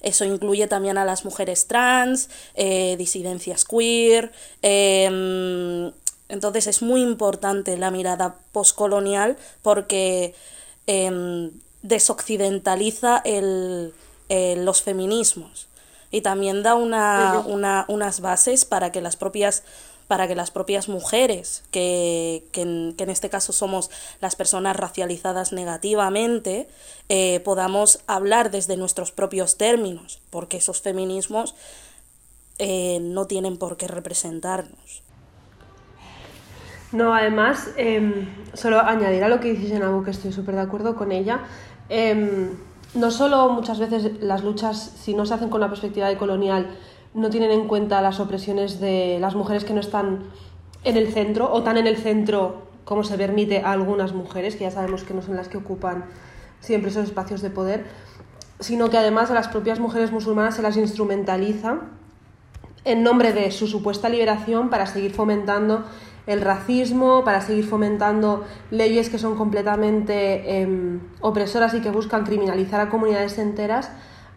Eso 0.00 0.24
incluye 0.24 0.66
también 0.66 0.96
a 0.96 1.04
las 1.04 1.26
mujeres 1.26 1.66
trans, 1.66 2.30
eh, 2.54 2.96
disidencias 2.96 3.66
queer. 3.66 4.32
Em, 4.62 5.92
entonces 6.30 6.68
es 6.68 6.80
muy 6.80 7.02
importante 7.02 7.76
la 7.76 7.90
mirada 7.90 8.36
postcolonial 8.52 9.36
porque 9.60 10.34
em, 10.86 11.50
desoccidentaliza 11.82 13.20
el, 13.26 13.92
los 14.30 14.80
feminismos 14.80 15.66
y 16.10 16.22
también 16.22 16.62
da 16.62 16.76
una, 16.76 17.42
una, 17.46 17.84
unas 17.88 18.20
bases 18.20 18.64
para 18.64 18.90
que 18.90 19.02
las 19.02 19.16
propias 19.16 19.64
para 20.10 20.26
que 20.26 20.34
las 20.34 20.50
propias 20.50 20.88
mujeres, 20.88 21.62
que, 21.70 22.42
que, 22.50 22.62
en, 22.62 22.94
que 22.96 23.04
en, 23.04 23.10
este 23.10 23.30
caso 23.30 23.52
somos 23.52 23.92
las 24.20 24.34
personas 24.34 24.74
racializadas 24.76 25.52
negativamente, 25.52 26.66
eh, 27.08 27.38
podamos 27.44 28.00
hablar 28.08 28.50
desde 28.50 28.76
nuestros 28.76 29.12
propios 29.12 29.56
términos, 29.56 30.20
porque 30.30 30.56
esos 30.56 30.80
feminismos 30.80 31.54
eh, 32.58 32.98
no 33.00 33.28
tienen 33.28 33.56
por 33.56 33.76
qué 33.76 33.86
representarnos. 33.86 35.04
No, 36.90 37.14
además, 37.14 37.70
eh, 37.76 38.26
solo 38.54 38.80
añadir 38.80 39.22
a 39.22 39.28
lo 39.28 39.38
que 39.38 39.52
dice 39.52 39.68
Jenabu, 39.68 40.02
que 40.02 40.10
estoy 40.10 40.32
súper 40.32 40.56
de 40.56 40.62
acuerdo 40.62 40.96
con 40.96 41.12
ella. 41.12 41.42
Eh, 41.88 42.50
no 42.94 43.12
solo 43.12 43.50
muchas 43.50 43.78
veces 43.78 44.20
las 44.20 44.42
luchas, 44.42 44.92
si 45.00 45.14
no 45.14 45.24
se 45.24 45.34
hacen 45.34 45.50
con 45.50 45.60
la 45.60 45.68
perspectiva 45.68 46.08
de 46.08 46.16
colonial, 46.16 46.66
no 47.14 47.30
tienen 47.30 47.50
en 47.50 47.66
cuenta 47.66 48.00
las 48.00 48.20
opresiones 48.20 48.80
de 48.80 49.18
las 49.20 49.34
mujeres 49.34 49.64
que 49.64 49.74
no 49.74 49.80
están 49.80 50.24
en 50.84 50.96
el 50.96 51.12
centro 51.12 51.52
o 51.52 51.62
tan 51.62 51.76
en 51.76 51.86
el 51.86 51.96
centro 51.96 52.70
como 52.84 53.04
se 53.04 53.16
permite 53.16 53.60
a 53.60 53.72
algunas 53.72 54.12
mujeres, 54.14 54.56
que 54.56 54.64
ya 54.64 54.70
sabemos 54.70 55.04
que 55.04 55.14
no 55.14 55.22
son 55.22 55.36
las 55.36 55.48
que 55.48 55.58
ocupan 55.58 56.04
siempre 56.60 56.90
esos 56.90 57.04
espacios 57.04 57.42
de 57.42 57.50
poder, 57.50 57.86
sino 58.58 58.90
que 58.90 58.98
además 58.98 59.30
a 59.30 59.34
las 59.34 59.48
propias 59.48 59.80
mujeres 59.80 60.12
musulmanas 60.12 60.56
se 60.56 60.62
las 60.62 60.76
instrumentaliza 60.76 61.80
en 62.84 63.02
nombre 63.02 63.32
de 63.32 63.50
su 63.50 63.66
supuesta 63.66 64.08
liberación 64.08 64.70
para 64.70 64.86
seguir 64.86 65.12
fomentando 65.12 65.84
el 66.26 66.40
racismo, 66.40 67.24
para 67.24 67.40
seguir 67.40 67.66
fomentando 67.66 68.44
leyes 68.70 69.10
que 69.10 69.18
son 69.18 69.36
completamente 69.36 70.62
eh, 70.62 70.98
opresoras 71.20 71.74
y 71.74 71.80
que 71.80 71.90
buscan 71.90 72.24
criminalizar 72.24 72.80
a 72.80 72.88
comunidades 72.88 73.38
enteras 73.38 73.90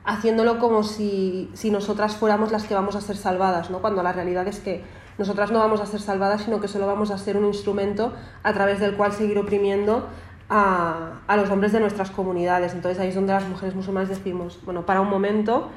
haciéndolo 0.06 0.60
como 0.60 0.84
si, 0.84 1.50
si, 1.54 1.72
nosotras 1.72 2.16
fuéramos 2.16 2.52
las 2.52 2.64
que 2.66 2.74
vamos 2.74 2.96
a 2.96 3.02
ser 3.02 3.16
salvadas, 3.16 3.70
¿no? 3.70 3.80
cuando 3.80 4.04
la 4.04 4.12
realidad 4.12 4.48
es 4.48 4.60
que 4.60 4.84
nosotras 5.18 5.52
no 5.52 5.60
vamos 5.60 5.80
a 5.80 5.86
ser 5.86 6.02
salvadas, 6.02 6.44
sino 6.44 6.60
que 6.60 6.68
solo 6.68 6.88
vamos 6.88 7.12
a 7.12 7.18
ser 7.18 7.38
un 7.38 7.46
instrumento 7.46 8.14
a 8.42 8.54
través 8.54 8.80
del 8.80 8.96
cual 8.96 9.14
seguir 9.14 9.38
oprimiendo 9.38 10.08
a, 10.50 11.22
a 11.28 11.38
los 11.38 11.50
hombres 11.50 11.72
de 11.72 11.80
nuestras 11.80 12.10
comunidades. 12.10 12.74
Entonces 12.74 13.00
ahí 13.00 13.10
es 13.10 13.16
donde 13.16 13.34
las 13.34 13.48
mujeres 13.48 13.76
musulmanas 13.76 14.10
decimos, 14.10 14.60
bueno, 14.66 14.86
para 14.86 15.02
un 15.02 15.10
momento, 15.10 15.70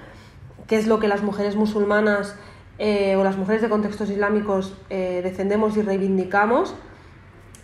¿qué 0.66 0.76
es 0.76 0.86
lo 0.86 0.98
que 0.98 1.08
las 1.08 1.22
mujeres 1.22 1.54
musulmanas 1.54 2.36
eh, 2.78 3.16
o 3.16 3.24
las 3.24 3.36
mujeres 3.36 3.62
de 3.62 3.68
contextos 3.68 4.10
islámicos 4.10 4.74
eh, 4.90 5.20
defendemos 5.22 5.76
y 5.76 5.82
reivindicamos? 5.82 6.74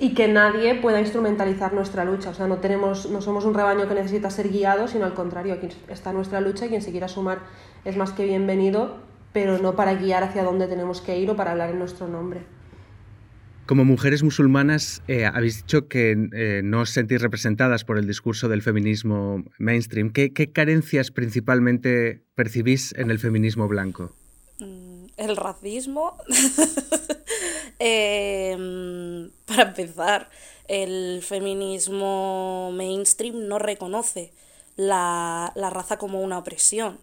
Y 0.02 0.14
que 0.14 0.26
nadie 0.26 0.74
pueda 0.74 1.00
instrumentalizar 1.00 1.72
nuestra 1.72 2.04
lucha. 2.04 2.30
O 2.30 2.34
sea, 2.34 2.48
no, 2.48 2.56
tenemos, 2.56 3.08
no 3.08 3.22
somos 3.22 3.44
un 3.44 3.54
rebaño 3.54 3.86
que 3.86 3.94
necesita 3.94 4.30
ser 4.30 4.48
guiado, 4.48 4.88
sino 4.88 5.04
al 5.04 5.14
contrario, 5.14 5.54
aquí 5.54 5.68
está 5.88 6.12
nuestra 6.12 6.40
lucha 6.40 6.66
y 6.66 6.70
quien 6.70 6.82
se 6.82 6.90
quiera 6.90 7.06
sumar 7.06 7.38
es 7.84 7.96
más 7.96 8.10
que 8.10 8.24
bienvenido, 8.24 8.96
pero 9.32 9.58
no 9.58 9.76
para 9.76 9.94
guiar 9.94 10.24
hacia 10.24 10.42
dónde 10.42 10.66
tenemos 10.66 11.00
que 11.00 11.20
ir 11.20 11.30
o 11.30 11.36
para 11.36 11.52
hablar 11.52 11.70
en 11.70 11.78
nuestro 11.78 12.08
nombre. 12.08 12.40
Como 13.64 13.84
mujeres 13.84 14.24
musulmanas, 14.24 15.04
eh, 15.06 15.24
habéis 15.24 15.58
dicho 15.58 15.86
que 15.86 16.16
eh, 16.32 16.62
no 16.64 16.80
os 16.80 16.90
sentís 16.90 17.22
representadas 17.22 17.84
por 17.84 17.96
el 17.96 18.08
discurso 18.08 18.48
del 18.48 18.60
feminismo 18.60 19.44
mainstream. 19.60 20.10
¿Qué, 20.10 20.32
qué 20.32 20.50
carencias 20.50 21.12
principalmente 21.12 22.24
percibís 22.34 22.92
en 22.98 23.12
el 23.12 23.20
feminismo 23.20 23.68
blanco? 23.68 24.10
El 25.16 25.36
racismo. 25.36 26.16
eh, 27.78 29.30
para 29.46 29.62
empezar, 29.62 30.30
el 30.68 31.22
feminismo 31.22 32.70
mainstream 32.72 33.46
no 33.48 33.58
reconoce 33.58 34.32
la, 34.76 35.52
la 35.54 35.70
raza 35.70 35.98
como 35.98 36.20
una 36.22 36.38
opresión. 36.38 36.98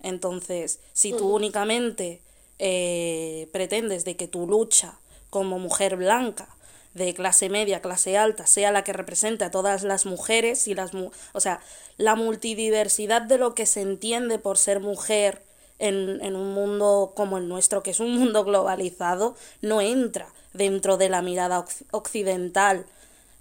Entonces, 0.00 0.80
si 0.92 1.12
tú 1.12 1.34
únicamente 1.34 2.22
eh, 2.58 3.48
pretendes 3.52 4.04
de 4.04 4.16
que 4.16 4.28
tu 4.28 4.46
lucha 4.46 4.98
como 5.30 5.58
mujer 5.58 5.96
blanca 5.96 6.48
de 6.94 7.14
clase 7.14 7.48
media, 7.48 7.80
clase 7.80 8.16
alta, 8.16 8.46
sea 8.46 8.72
la 8.72 8.82
que 8.82 8.92
represente 8.92 9.44
a 9.44 9.50
todas 9.50 9.82
las 9.82 10.06
mujeres 10.06 10.66
y 10.68 10.74
las 10.74 10.92
o 10.94 11.40
sea, 11.40 11.60
la 11.96 12.14
multidiversidad 12.14 13.22
de 13.22 13.38
lo 13.38 13.54
que 13.54 13.66
se 13.66 13.82
entiende 13.82 14.38
por 14.38 14.58
ser 14.58 14.80
mujer 14.80 15.42
en, 15.78 16.20
en 16.22 16.36
un 16.36 16.52
mundo 16.52 17.12
como 17.14 17.38
el 17.38 17.48
nuestro, 17.48 17.82
que 17.82 17.90
es 17.90 18.00
un 18.00 18.16
mundo 18.16 18.44
globalizado, 18.44 19.36
no 19.62 19.80
entra 19.80 20.32
dentro 20.52 20.96
de 20.96 21.08
la 21.08 21.22
mirada 21.22 21.64
occidental 21.90 22.86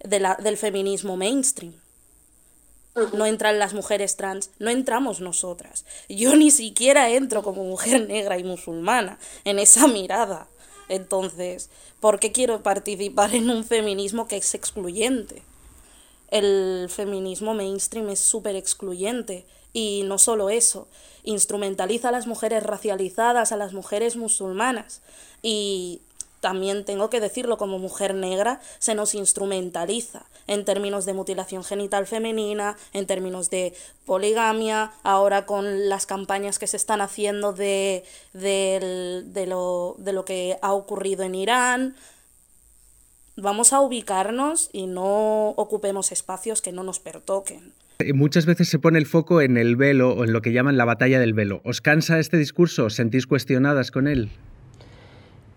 de 0.04 0.20
la, 0.20 0.36
del 0.36 0.58
feminismo 0.58 1.18
mainstream. 1.18 1.74
No 3.14 3.28
entran 3.28 3.60
las 3.60 3.76
mujeres 3.76 4.16
trans, 4.16 4.50
no 4.58 4.72
entramos 4.72 5.20
nosotras. 5.20 5.86
Yo 6.10 6.36
ni 6.36 6.50
siquiera 6.50 7.12
entro 7.12 7.44
como 7.44 7.64
mujer 7.64 8.08
negra 8.08 8.40
y 8.40 8.44
musulmana 8.44 9.20
en 9.46 9.60
esa 9.60 9.88
mirada. 9.88 10.48
Entonces, 10.90 11.70
¿por 12.00 12.20
qué 12.20 12.32
quiero 12.32 12.64
participar 12.64 13.36
en 13.36 13.52
un 13.52 13.64
feminismo 13.64 14.28
que 14.28 14.38
es 14.38 14.56
excluyente? 14.56 15.44
el 16.30 16.88
feminismo 16.90 17.54
mainstream 17.54 18.10
es 18.10 18.20
súper 18.20 18.56
excluyente. 18.56 19.46
Y 19.78 20.02
no 20.06 20.18
solo 20.18 20.50
eso, 20.50 20.88
instrumentaliza 21.22 22.10
a 22.10 22.12
las 22.12 22.26
mujeres 22.26 22.64
racializadas, 22.64 23.52
a 23.52 23.58
las 23.58 23.74
mujeres 23.74 24.16
musulmanas. 24.16 25.02
Y 25.44 26.02
también 26.42 26.84
tengo 26.84 27.12
que 27.12 27.20
decirlo, 27.20 27.60
como 27.60 27.78
mujer 27.78 28.16
negra 28.16 28.60
se 28.80 28.96
nos 28.96 29.14
instrumentaliza 29.14 30.26
en 30.48 30.66
términos 30.66 31.06
de 31.06 31.14
mutilación 31.14 31.64
genital 31.64 32.08
femenina, 32.08 32.76
en 32.92 33.06
términos 33.06 33.52
de 33.52 33.76
poligamia, 34.08 34.94
ahora 35.04 35.46
con 35.46 35.90
las 35.90 36.08
campañas 36.08 36.58
que 36.58 36.66
se 36.66 36.78
están 36.78 37.00
haciendo 37.00 37.54
de, 37.54 38.04
de, 38.34 39.46
lo, 39.48 39.94
de 40.00 40.12
lo 40.12 40.26
que 40.26 40.58
ha 40.64 40.74
ocurrido 40.74 41.22
en 41.22 41.36
Irán. 41.36 41.96
Vamos 43.36 43.74
a 43.74 43.82
ubicarnos 43.82 44.72
y 44.74 44.88
no 44.88 45.50
ocupemos 45.50 46.12
espacios 46.12 46.64
que 46.64 46.72
no 46.72 46.82
nos 46.82 47.00
pertoquen. 47.00 47.76
Muchas 48.14 48.46
veces 48.46 48.70
se 48.70 48.78
pone 48.78 49.00
el 49.00 49.08
foco 49.08 49.42
en 49.42 49.58
el 49.58 49.76
velo 49.76 50.12
o 50.12 50.24
en 50.24 50.32
lo 50.32 50.44
que 50.44 50.52
llaman 50.52 50.78
la 50.78 50.86
batalla 50.86 51.20
del 51.20 51.34
velo. 51.34 51.62
¿Os 51.64 51.82
cansa 51.82 52.20
este 52.20 52.38
discurso? 52.38 52.86
¿Os 52.86 52.94
sentís 52.94 53.26
cuestionadas 53.26 53.90
con 53.90 54.08
él? 54.08 54.30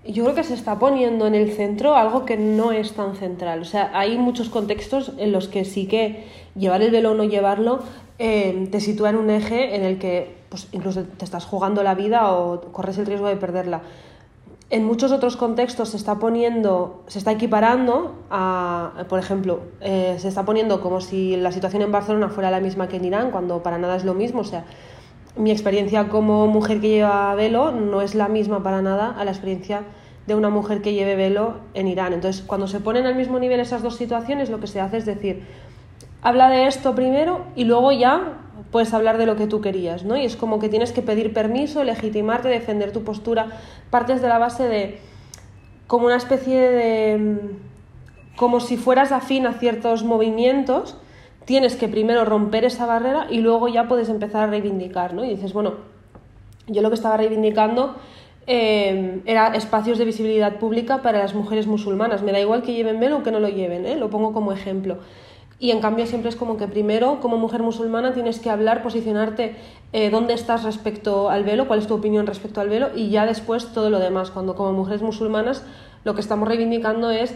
Yo 0.07 0.25
creo 0.25 0.35
que 0.35 0.45
se 0.45 0.55
está 0.55 0.79
poniendo 0.79 1.27
en 1.27 1.35
el 1.35 1.53
centro 1.53 1.95
algo 1.95 2.25
que 2.25 2.39
no 2.39 2.73
es 2.73 2.95
tan 2.95 3.15
central. 3.15 3.61
O 3.61 3.67
sea, 3.67 3.91
hay 3.93 4.17
muchos 4.17 4.49
contextos 4.49 5.13
en 5.19 5.33
los 5.33 5.49
que 5.49 5.67
sí 5.67 5.87
que 5.87 6.25
llevar 6.57 6.81
el 6.81 6.91
velo 6.91 7.11
o 7.11 7.15
no 7.15 7.25
llevarlo 7.25 7.81
eh, 8.19 8.69
te 8.71 8.81
sitúa 8.81 9.11
en 9.11 9.17
un 9.17 9.31
eje 9.31 9.77
en 9.77 9.83
el 9.83 9.99
que 9.99 10.37
pues, 10.49 10.69
incluso 10.73 11.05
te 11.05 11.25
estás 11.25 11.45
jugando 11.45 11.83
la 11.83 11.95
vida 11.95 12.33
o 12.33 12.73
corres 12.73 12.99
el 12.99 13.07
riesgo 13.07 13.29
de 13.29 13.37
perderla 13.37 13.83
en 14.71 14.85
muchos 14.85 15.11
otros 15.11 15.37
contextos 15.37 15.91
se 15.91 15.97
está 15.97 16.21
poniendo, 16.21 17.03
se 17.09 17.19
está 17.19 17.33
equiparando 17.33 18.15
a, 18.31 19.05
por 19.09 19.19
ejemplo, 19.19 19.63
eh, 19.81 20.17
se 20.19 20.29
está 20.29 20.45
poniendo 20.45 20.81
como 20.81 21.01
si 21.01 21.37
la 21.37 21.51
situación 21.51 21.83
en 21.83 21.91
Barcelona 21.91 22.29
fuera 22.29 22.53
la 22.53 22.61
misma 22.61 22.87
que 22.87 22.97
en 22.97 23.05
Irán, 23.05 23.33
cuando 23.33 23.65
para 23.65 23.79
nada 23.79 23.97
es 23.97 24.05
lo 24.05 24.15
mismo. 24.15 24.43
O 24.43 24.45
sea, 24.45 24.65
mi 25.37 25.51
experiencia 25.51 26.09
como 26.09 26.47
mujer 26.47 26.81
que 26.81 26.89
lleva 26.89 27.35
velo 27.35 27.73
no 27.73 28.01
es 28.01 28.15
la 28.15 28.29
misma 28.29 28.63
para 28.63 28.81
nada 28.81 29.11
a 29.19 29.25
la 29.25 29.33
experiencia 29.33 29.83
de 30.29 30.37
una 30.37 30.51
mujer 30.51 30.83
que 30.83 30.93
lleve 30.93 31.17
velo 31.17 31.57
en 31.75 31.89
Irán. 31.89 32.13
Entonces, 32.13 32.43
cuando 32.43 32.69
se 32.69 32.79
ponen 32.79 33.07
al 33.07 33.17
mismo 33.17 33.41
nivel 33.41 33.59
esas 33.59 33.83
dos 33.83 33.97
situaciones, 33.97 34.51
lo 34.51 34.61
que 34.61 34.69
se 34.69 34.81
hace 34.81 34.99
es 34.99 35.07
decir, 35.07 35.43
habla 36.23 36.51
de 36.51 36.67
esto 36.67 36.95
primero 36.95 37.47
y 37.57 37.65
luego 37.65 37.93
ya 37.93 38.39
puedes 38.71 38.95
hablar 38.95 39.19
de 39.19 39.27
lo 39.27 39.37
que 39.37 39.47
tú 39.47 39.61
querías, 39.61 40.05
¿no? 40.05 40.17
Y 40.17 40.25
es 40.25 40.37
como 40.37 40.59
que 40.59 40.69
tienes 40.69 40.93
que 40.93 41.03
pedir 41.03 41.33
permiso, 41.33 41.83
legitimarte, 41.83 42.49
defender 42.49 42.93
tu 42.93 43.03
postura. 43.03 43.47
Partes 43.91 44.23
de 44.23 44.29
la 44.29 44.39
base 44.39 44.69
de 44.69 45.01
como 45.87 46.07
una 46.07 46.17
especie 46.17 46.61
de... 46.61 47.41
como 48.37 48.61
si 48.61 48.77
fueras 48.77 49.11
afín 49.11 49.47
a 49.47 49.55
ciertos 49.55 50.05
movimientos, 50.05 50.97
tienes 51.45 51.75
que 51.75 51.89
primero 51.89 52.25
romper 52.25 52.65
esa 52.65 52.87
barrera 52.87 53.27
y 53.29 53.39
luego 53.41 53.67
ya 53.67 53.89
puedes 53.89 54.09
empezar 54.09 54.45
a 54.45 54.47
reivindicar, 54.47 55.15
¿no? 55.15 55.25
Y 55.25 55.31
dices, 55.31 55.53
bueno, 55.53 55.75
yo 56.69 56.81
lo 56.83 56.91
que 56.91 56.95
estaba 56.95 57.17
reivindicando 57.17 57.97
eh, 58.47 59.21
era 59.27 59.49
espacios 59.55 59.99
de 59.99 60.05
visibilidad 60.05 60.57
pública 60.59 61.03
para 61.03 61.19
las 61.19 61.35
mujeres 61.35 61.67
musulmanas. 61.67 62.23
Me 62.23 62.31
da 62.31 62.39
igual 62.39 62.63
que 62.63 62.73
lleven 62.73 63.01
velo 63.01 63.19
o 63.19 63.23
que 63.25 63.33
no 63.33 63.41
lo 63.41 63.49
lleven, 63.49 63.85
¿eh? 63.85 63.97
lo 63.97 64.11
pongo 64.11 64.33
como 64.33 64.53
ejemplo. 64.53 64.99
Y 65.61 65.73
en 65.73 65.81
cambio 65.81 66.07
siempre 66.07 66.31
es 66.31 66.37
como 66.37 66.57
que 66.57 66.67
primero, 66.67 67.21
como 67.21 67.37
mujer 67.37 67.63
musulmana, 67.63 68.15
tienes 68.15 68.41
que 68.41 68.49
hablar, 68.49 68.83
posicionarte 68.83 69.57
eh, 69.93 70.09
dónde 70.09 70.33
estás 70.33 70.65
respecto 70.65 71.29
al 71.29 71.45
velo, 71.45 71.69
cuál 71.69 71.81
es 71.81 71.87
tu 71.87 71.95
opinión 71.95 72.27
respecto 72.27 72.63
al 72.63 72.71
velo 72.71 72.89
y 72.97 73.11
ya 73.11 73.27
después 73.27 73.73
todo 73.75 73.91
lo 73.91 73.99
demás. 73.99 74.31
Cuando 74.31 74.57
como 74.57 74.73
mujeres 74.73 75.03
musulmanas 75.03 75.63
lo 76.03 76.15
que 76.15 76.23
estamos 76.23 76.49
reivindicando 76.49 77.11
es 77.11 77.35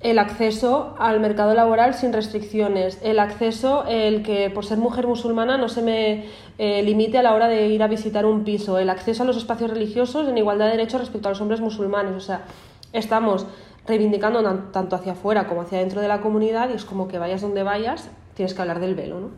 el 0.00 0.18
acceso 0.18 0.94
al 0.98 1.20
mercado 1.20 1.54
laboral 1.54 1.92
sin 1.92 2.12
restricciones, 2.12 3.00
el 3.02 3.18
acceso, 3.18 3.84
el 3.86 4.22
que 4.22 4.48
por 4.48 4.64
ser 4.64 4.78
mujer 4.78 5.06
musulmana 5.06 5.58
no 5.58 5.68
se 5.68 5.82
me 5.82 6.26
eh, 6.56 6.82
limite 6.82 7.18
a 7.18 7.22
la 7.22 7.34
hora 7.34 7.48
de 7.48 7.66
ir 7.66 7.82
a 7.82 7.88
visitar 7.88 8.24
un 8.24 8.44
piso, 8.44 8.78
el 8.78 8.88
acceso 8.90 9.24
a 9.24 9.26
los 9.26 9.36
espacios 9.36 9.70
religiosos 9.70 10.26
en 10.26 10.38
igualdad 10.38 10.66
de 10.66 10.72
derechos 10.72 11.00
respecto 11.00 11.28
a 11.28 11.32
los 11.32 11.40
hombres 11.42 11.60
musulmanes. 11.60 12.14
O 12.14 12.20
sea, 12.20 12.44
estamos 12.92 13.44
reivindicando 13.88 14.42
tanto 14.70 14.94
hacia 14.94 15.12
afuera 15.12 15.48
como 15.48 15.62
hacia 15.62 15.78
dentro 15.78 16.00
de 16.00 16.08
la 16.08 16.20
comunidad 16.20 16.68
y 16.68 16.74
es 16.74 16.84
como 16.84 17.08
que 17.08 17.18
vayas 17.18 17.40
donde 17.40 17.62
vayas, 17.62 18.08
tienes 18.34 18.54
que 18.54 18.60
hablar 18.60 18.80
del 18.80 18.94
velo, 18.94 19.18
¿no? 19.18 19.30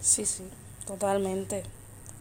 Sí, 0.00 0.24
sí, 0.24 0.44
totalmente 0.86 1.62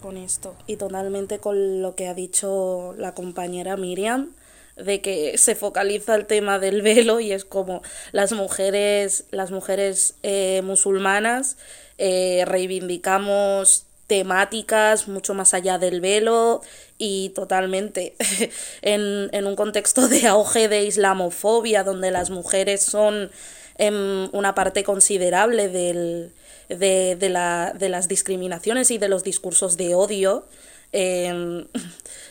con 0.01 0.17
esto 0.17 0.55
y 0.67 0.75
totalmente 0.75 1.39
con 1.39 1.81
lo 1.81 1.95
que 1.95 2.07
ha 2.07 2.13
dicho 2.13 2.93
la 2.97 3.13
compañera 3.13 3.77
Miriam 3.77 4.33
de 4.75 5.01
que 5.01 5.37
se 5.37 5.55
focaliza 5.55 6.15
el 6.15 6.25
tema 6.25 6.59
del 6.59 6.81
velo 6.81 7.19
y 7.19 7.31
es 7.31 7.45
como 7.45 7.81
las 8.11 8.33
mujeres 8.33 9.25
las 9.31 9.51
mujeres 9.51 10.15
eh, 10.23 10.61
musulmanas 10.63 11.57
eh, 11.97 12.43
reivindicamos 12.45 13.85
temáticas 14.11 15.07
mucho 15.07 15.33
más 15.33 15.53
allá 15.53 15.77
del 15.77 16.01
velo 16.01 16.61
y 16.97 17.29
totalmente 17.29 18.13
en, 18.81 19.29
en 19.31 19.45
un 19.45 19.55
contexto 19.55 20.09
de 20.09 20.27
auge 20.27 20.67
de 20.67 20.83
islamofobia 20.83 21.85
donde 21.85 22.11
las 22.11 22.29
mujeres 22.29 22.83
son 22.83 23.31
en 23.77 24.29
una 24.33 24.53
parte 24.53 24.83
considerable 24.83 25.69
del, 25.69 26.33
de, 26.67 27.15
de, 27.15 27.29
la, 27.29 27.73
de, 27.73 27.87
las 27.87 28.09
discriminaciones 28.09 28.91
y 28.91 28.97
de 28.97 29.07
los 29.07 29.23
discursos 29.23 29.77
de 29.77 29.95
odio. 29.95 30.45
Eh, 30.91 31.65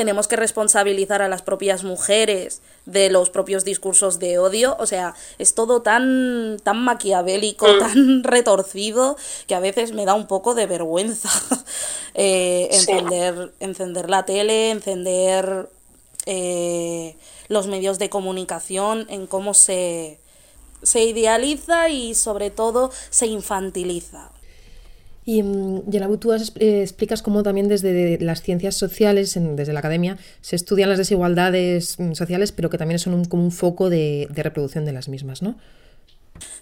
tenemos 0.00 0.28
que 0.28 0.36
responsabilizar 0.36 1.20
a 1.20 1.28
las 1.28 1.42
propias 1.42 1.84
mujeres 1.84 2.62
de 2.86 3.10
los 3.10 3.28
propios 3.28 3.66
discursos 3.66 4.18
de 4.18 4.38
odio, 4.38 4.74
o 4.80 4.86
sea, 4.86 5.14
es 5.36 5.54
todo 5.54 5.82
tan, 5.82 6.56
tan 6.62 6.82
maquiavélico, 6.82 7.68
mm. 7.68 7.78
tan 7.78 8.24
retorcido, 8.24 9.18
que 9.46 9.54
a 9.54 9.60
veces 9.60 9.92
me 9.92 10.06
da 10.06 10.14
un 10.14 10.26
poco 10.26 10.54
de 10.54 10.64
vergüenza 10.64 11.28
eh, 12.14 12.70
encender, 12.72 13.52
encender 13.60 14.08
la 14.08 14.24
tele, 14.24 14.70
encender 14.70 15.68
eh, 16.24 17.14
los 17.48 17.66
medios 17.66 17.98
de 17.98 18.08
comunicación, 18.08 19.06
en 19.10 19.26
cómo 19.26 19.52
se, 19.52 20.18
se 20.82 21.04
idealiza 21.04 21.90
y 21.90 22.14
sobre 22.14 22.48
todo 22.48 22.90
se 23.10 23.26
infantiliza. 23.26 24.30
Y 25.24 25.42
mm, 25.42 25.90
Yanabu, 25.90 26.16
tú 26.16 26.32
eh, 26.32 26.82
explicas 26.82 27.22
cómo 27.22 27.42
también 27.42 27.68
desde 27.68 28.18
las 28.20 28.42
ciencias 28.42 28.76
sociales, 28.76 29.38
desde 29.38 29.72
la 29.72 29.80
academia, 29.80 30.18
se 30.40 30.56
estudian 30.56 30.88
las 30.88 30.98
desigualdades 30.98 31.98
mm, 31.98 32.12
sociales, 32.12 32.52
pero 32.52 32.70
que 32.70 32.78
también 32.78 32.98
son 32.98 33.24
como 33.26 33.44
un 33.44 33.52
foco 33.52 33.90
de, 33.90 34.28
reproducción 34.30 34.84
de 34.84 34.92
las 34.92 35.08
mismas, 35.08 35.42
¿no? 35.42 35.56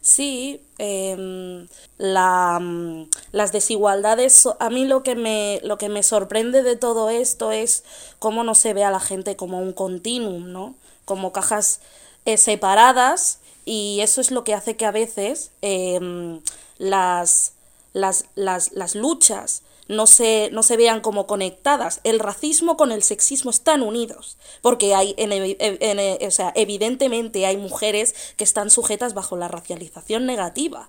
Sí, 0.01 0.61
em, 0.79 1.69
la, 1.99 2.59
mm, 2.61 3.09
las 3.31 3.53
desigualdades, 3.53 4.49
a 4.59 4.71
mí 4.71 4.87
lo 4.87 5.05
que, 5.05 5.15
me, 5.15 5.61
lo 5.63 5.79
que 5.79 5.89
me 5.89 6.03
sorprende 6.03 6.63
de 6.65 6.75
todo 6.75 7.11
esto 7.11 7.53
es 7.53 7.85
cómo 8.19 8.43
no 8.43 8.55
se 8.57 8.75
ve 8.75 8.83
a 8.83 8.91
la 8.91 9.01
gente 9.01 9.37
como 9.37 9.61
un 9.61 9.73
continuum, 9.73 10.51
¿no? 10.51 10.75
Como 11.05 11.33
cajas 11.33 11.81
eh, 12.25 12.37
separadas 12.37 13.39
y 13.65 14.01
eso 14.01 14.21
es 14.21 14.31
lo 14.31 14.45
que 14.45 14.55
hace 14.55 14.77
que 14.77 14.87
a 14.87 14.91
veces 14.91 15.53
em, 15.63 16.41
las 16.79 17.53
las, 17.99 18.27
las, 18.35 18.73
las 18.73 18.95
luchas 18.95 19.63
no 19.89 20.07
se, 20.07 20.51
no 20.53 20.63
se 20.63 20.77
vean 20.77 21.01
como 21.01 21.27
conectadas. 21.27 22.01
El 22.05 22.21
racismo 22.21 22.77
con 22.77 22.93
el 22.93 23.03
sexismo 23.03 23.51
están 23.51 23.83
unidos, 23.83 24.37
porque 24.63 24.95
hay, 24.95 25.15
en, 25.17 25.33
en, 25.33 26.27
o 26.27 26.31
sea, 26.31 26.53
evidentemente 26.55 27.47
hay 27.47 27.57
mujeres 27.57 28.15
que 28.37 28.45
están 28.45 28.71
sujetas 28.71 29.15
bajo 29.15 29.37
la 29.37 29.49
racialización 29.49 30.27
negativa. 30.27 30.89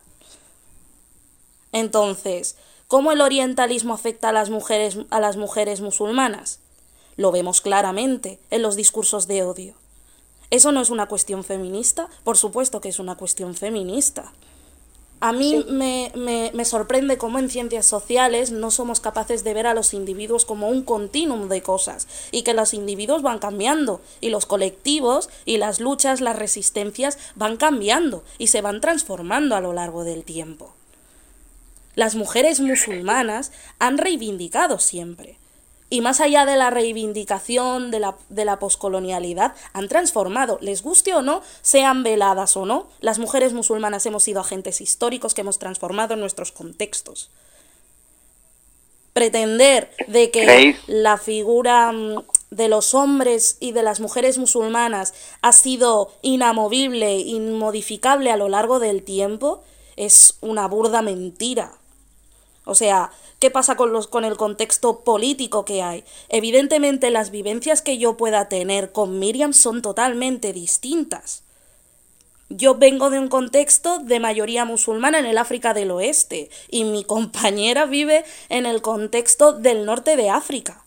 Entonces, 1.72 2.56
¿cómo 2.88 3.12
el 3.12 3.22
orientalismo 3.22 3.94
afecta 3.94 4.30
a 4.30 4.34
las 4.34 4.50
mujeres, 4.50 4.98
a 5.10 5.20
las 5.20 5.38
mujeres 5.38 5.82
musulmanas? 5.82 6.60
Lo 7.16 7.32
vemos 7.32 7.62
claramente 7.62 8.40
en 8.50 8.62
los 8.62 8.76
discursos 8.76 9.28
de 9.28 9.44
odio. 9.44 9.76
¿Eso 10.52 10.72
no 10.72 10.82
es 10.82 10.90
una 10.90 11.08
cuestión 11.08 11.44
feminista? 11.44 12.10
Por 12.24 12.38
supuesto 12.38 12.82
que 12.82 12.90
es 12.90 13.00
una 13.00 13.16
cuestión 13.16 13.56
feminista. 13.56 14.34
A 15.22 15.34
mí 15.34 15.66
me, 15.68 16.14
me, 16.16 16.50
me, 16.54 16.64
sorprende 16.64 17.18
cómo 17.18 17.40
en 17.40 17.50
ciencias 17.50 17.86
sociales 17.86 18.52
no 18.52 18.72
somos 18.72 19.02
capaces 19.02 19.44
de 19.44 19.54
ver 19.54 19.68
a 19.68 19.74
los 19.74 19.94
individuos 19.94 20.46
como 20.46 20.70
un 20.70 20.82
continuum 20.82 21.50
de 21.50 21.62
cosas 21.62 22.08
y 22.32 22.44
que 22.44 22.54
los 22.54 22.74
individuos 22.74 23.22
van 23.22 23.40
cambiando 23.40 24.00
y 24.22 24.30
los 24.30 24.46
colectivos 24.46 25.30
y 25.44 25.58
las 25.58 25.82
luchas, 25.82 26.22
las 26.22 26.40
resistencias 26.40 27.18
van 27.36 27.58
cambiando 27.58 28.24
y 28.38 28.48
se 28.48 28.62
van 28.62 28.80
transformando 28.80 29.58
a 29.58 29.62
lo 29.62 29.74
largo 29.74 30.06
del 30.06 30.24
tiempo. 30.24 30.74
Las 31.96 32.16
mujeres 32.16 32.62
musulmanas 32.62 33.52
han 33.78 33.98
reivindicado 33.98 34.80
siempre 34.80 35.38
y 35.90 36.02
más 36.02 36.20
allá 36.20 36.46
de 36.46 36.56
la 36.56 36.70
reivindicación 36.70 37.90
de 37.92 38.00
la, 38.00 38.16
de 38.30 38.46
la 38.46 38.60
poscolonialidad, 38.60 39.56
han 39.74 39.88
transformado, 39.88 40.60
les 40.62 40.84
guste 40.84 41.16
o 41.16 41.22
no, 41.22 41.42
sean 41.62 42.04
veladas 42.04 42.56
o 42.58 42.66
no, 42.66 42.88
las 43.00 43.18
mujeres 43.18 43.54
musulmanas 43.54 44.06
hemos 44.06 44.24
sido 44.24 44.42
agentes 44.42 44.82
históricos 44.82 45.34
que 45.34 45.42
hemos 45.42 45.58
transformado 45.58 46.16
nuestros 46.16 46.52
contextos. 46.52 47.32
Pretender 49.14 49.92
de 50.08 50.30
que 50.30 50.78
la 50.88 51.18
figura, 51.18 51.92
mm, 51.92 52.24
de 52.52 52.68
los 52.68 52.94
hombres 52.94 53.58
y 53.60 53.72
de 53.72 53.84
las 53.84 54.00
mujeres 54.00 54.38
musulmanas 54.38 55.14
ha 55.42 55.52
sido 55.52 56.12
inamovible, 56.22 57.18
inmodificable 57.18 58.32
a 58.32 58.38
lo 58.38 58.50
largo 58.50 58.80
del 58.80 59.04
tiempo, 59.04 59.64
es 59.98 60.38
una 60.42 60.68
burda 60.68 61.02
mentira. 61.02 61.74
O 62.66 62.76
sea, 62.76 63.12
¿qué 63.40 63.50
pasa 63.50 63.76
con, 63.76 63.92
los, 63.92 64.08
con 64.08 64.26
el 64.26 64.38
contexto 64.38 65.00
político 65.02 65.66
que 65.66 65.82
hay? 65.82 66.04
Evidentemente 66.30 67.10
las 67.10 67.32
vivencias 67.32 67.82
que 67.82 67.98
yo 67.98 68.18
pueda 68.18 68.50
tener 68.50 68.92
con 68.92 69.20
Miriam 69.20 69.54
son 69.54 69.82
totalmente 69.82 70.54
distintas. 70.54 71.44
Yo 72.50 72.76
vengo 72.76 73.12
de 73.12 73.20
un 73.20 73.28
contexto 73.28 74.00
de 74.00 74.20
mayoría 74.20 74.66
musulmana 74.66 75.20
en 75.20 75.26
el 75.26 75.38
África 75.38 75.74
del 75.74 75.92
Oeste 75.92 76.50
y 76.70 76.84
mi 76.84 77.04
compañera 77.04 77.86
vive 77.86 78.26
en 78.50 78.66
el 78.66 78.82
contexto 78.82 79.54
del 79.54 79.86
norte 79.86 80.16
de 80.16 80.30
África. 80.30 80.84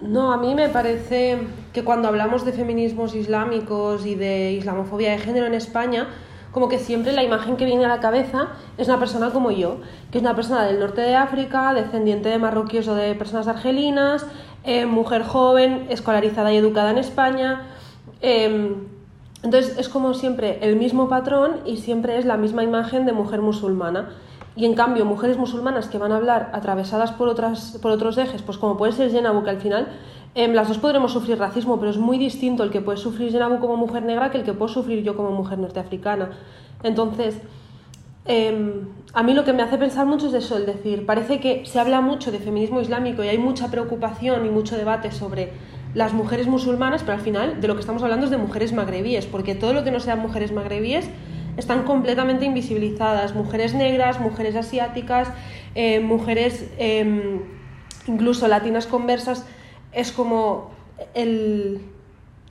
No, 0.00 0.32
a 0.32 0.36
mí 0.36 0.54
me 0.54 0.68
parece 0.68 1.38
que 1.72 1.82
cuando 1.82 2.06
hablamos 2.08 2.44
de 2.44 2.52
feminismos 2.52 3.14
islámicos 3.14 4.06
y 4.06 4.14
de 4.14 4.52
islamofobia 4.52 5.10
de 5.10 5.18
género 5.18 5.46
en 5.46 5.54
España, 5.54 6.08
como 6.56 6.70
que 6.70 6.78
siempre 6.78 7.12
la 7.12 7.22
imagen 7.22 7.58
que 7.58 7.66
viene 7.66 7.84
a 7.84 7.88
la 7.88 8.00
cabeza 8.00 8.48
es 8.78 8.88
una 8.88 8.98
persona 8.98 9.28
como 9.28 9.50
yo, 9.50 9.76
que 10.10 10.16
es 10.16 10.22
una 10.22 10.34
persona 10.34 10.64
del 10.64 10.80
norte 10.80 11.02
de 11.02 11.14
África, 11.14 11.74
descendiente 11.74 12.30
de 12.30 12.38
marroquíes 12.38 12.88
o 12.88 12.94
de 12.94 13.14
personas 13.14 13.46
argelinas, 13.46 14.26
eh, 14.64 14.86
mujer 14.86 15.22
joven, 15.22 15.86
escolarizada 15.90 16.54
y 16.54 16.56
educada 16.56 16.92
en 16.92 16.96
España. 16.96 17.66
Em, 18.22 18.86
entonces 19.42 19.76
es 19.76 19.90
como 19.90 20.14
siempre 20.14 20.58
el 20.62 20.76
mismo 20.76 21.10
patrón 21.10 21.60
y 21.66 21.76
siempre 21.76 22.16
es 22.16 22.24
la 22.24 22.38
misma 22.38 22.64
imagen 22.64 23.04
de 23.04 23.12
mujer 23.12 23.42
musulmana. 23.42 24.08
Y 24.56 24.64
en 24.64 24.72
cambio, 24.72 25.04
mujeres 25.04 25.36
musulmanas 25.36 25.88
que 25.88 25.98
van 25.98 26.12
a 26.12 26.16
hablar 26.16 26.48
atravesadas 26.54 27.12
por, 27.12 27.28
otras, 27.28 27.78
por 27.82 27.90
otros 27.90 28.16
ejes, 28.16 28.40
pues 28.40 28.56
como 28.56 28.78
puede 28.78 28.92
ser 28.92 29.10
Jenabu, 29.10 29.44
que 29.44 29.50
al 29.50 29.60
final 29.60 29.88
em, 30.36 30.52
las 30.52 30.68
dos 30.68 30.78
podremos 30.78 31.12
sufrir 31.12 31.38
racismo, 31.38 31.80
pero 31.80 31.90
es 31.90 31.98
muy 31.98 32.18
distinto 32.18 32.62
el 32.62 32.70
que 32.70 32.80
puede 32.80 32.98
sufrir 32.98 33.32
Jenabu 33.32 33.58
como 33.58 33.76
mujer 33.76 34.04
negra 34.04 34.30
que 34.30 34.38
el 34.38 34.44
que 34.44 34.52
puedo 34.52 34.68
sufrir 34.68 35.02
yo 35.02 35.16
como 35.16 35.32
mujer 35.32 35.58
norteafricana. 35.58 36.30
Entonces, 36.84 37.40
em, 38.26 38.86
a 39.12 39.22
mí 39.24 39.34
lo 39.34 39.44
que 39.44 39.52
me 39.52 39.62
hace 39.62 39.78
pensar 39.78 40.06
mucho 40.06 40.28
es 40.28 40.34
eso, 40.34 40.56
el 40.56 40.66
decir, 40.66 41.06
parece 41.06 41.40
que 41.40 41.64
se 41.66 41.80
habla 41.80 42.00
mucho 42.00 42.30
de 42.30 42.38
feminismo 42.38 42.80
islámico 42.80 43.24
y 43.24 43.28
hay 43.28 43.38
mucha 43.38 43.70
preocupación 43.70 44.46
y 44.46 44.50
mucho 44.50 44.76
debate 44.76 45.10
sobre 45.10 45.52
las 45.94 46.12
mujeres 46.12 46.46
musulmanas, 46.46 47.02
pero 47.02 47.14
al 47.14 47.24
final 47.24 47.60
de 47.60 47.68
lo 47.68 47.74
que 47.74 47.80
estamos 47.80 48.02
hablando 48.02 48.26
es 48.26 48.30
de 48.30 48.36
mujeres 48.36 48.72
magrebíes, 48.74 49.24
porque 49.26 49.54
todo 49.54 49.72
lo 49.72 49.82
que 49.82 49.90
no 49.90 49.98
sean 49.98 50.20
mujeres 50.20 50.52
magrebíes 50.52 51.08
están 51.56 51.84
completamente 51.84 52.44
invisibilizadas. 52.44 53.34
Mujeres 53.34 53.74
negras, 53.74 54.20
mujeres 54.20 54.56
asiáticas, 54.56 55.28
eh, 55.74 56.00
mujeres 56.00 56.70
em, 56.78 57.40
incluso 58.06 58.46
latinas 58.48 58.86
conversas, 58.86 59.46
es 59.96 60.12
como 60.12 60.70
el... 61.14 61.80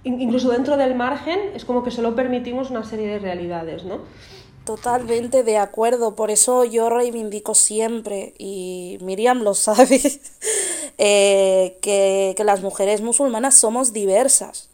Incluso 0.03 0.49
dentro 0.49 0.77
del 0.77 0.93
margen 0.93 1.39
es 1.55 1.65
como 1.65 1.83
que 1.83 1.89
solo 1.89 2.15
permitimos 2.15 2.69
una 2.69 2.83
serie 2.83 3.07
de 3.07 3.19
realidades, 3.19 3.85
¿no? 3.85 4.01
Totalmente 4.65 5.43
de 5.43 5.57
acuerdo, 5.57 6.15
por 6.15 6.29
eso 6.29 6.63
yo 6.63 6.89
reivindico 6.89 7.55
siempre, 7.55 8.33
y 8.37 8.97
Miriam 9.01 9.41
lo 9.41 9.53
sabe, 9.53 10.01
eh, 10.97 11.77
que, 11.81 12.33
que 12.35 12.43
las 12.43 12.61
mujeres 12.61 13.01
musulmanas 13.01 13.55
somos 13.55 13.93
diversas. 13.93 14.69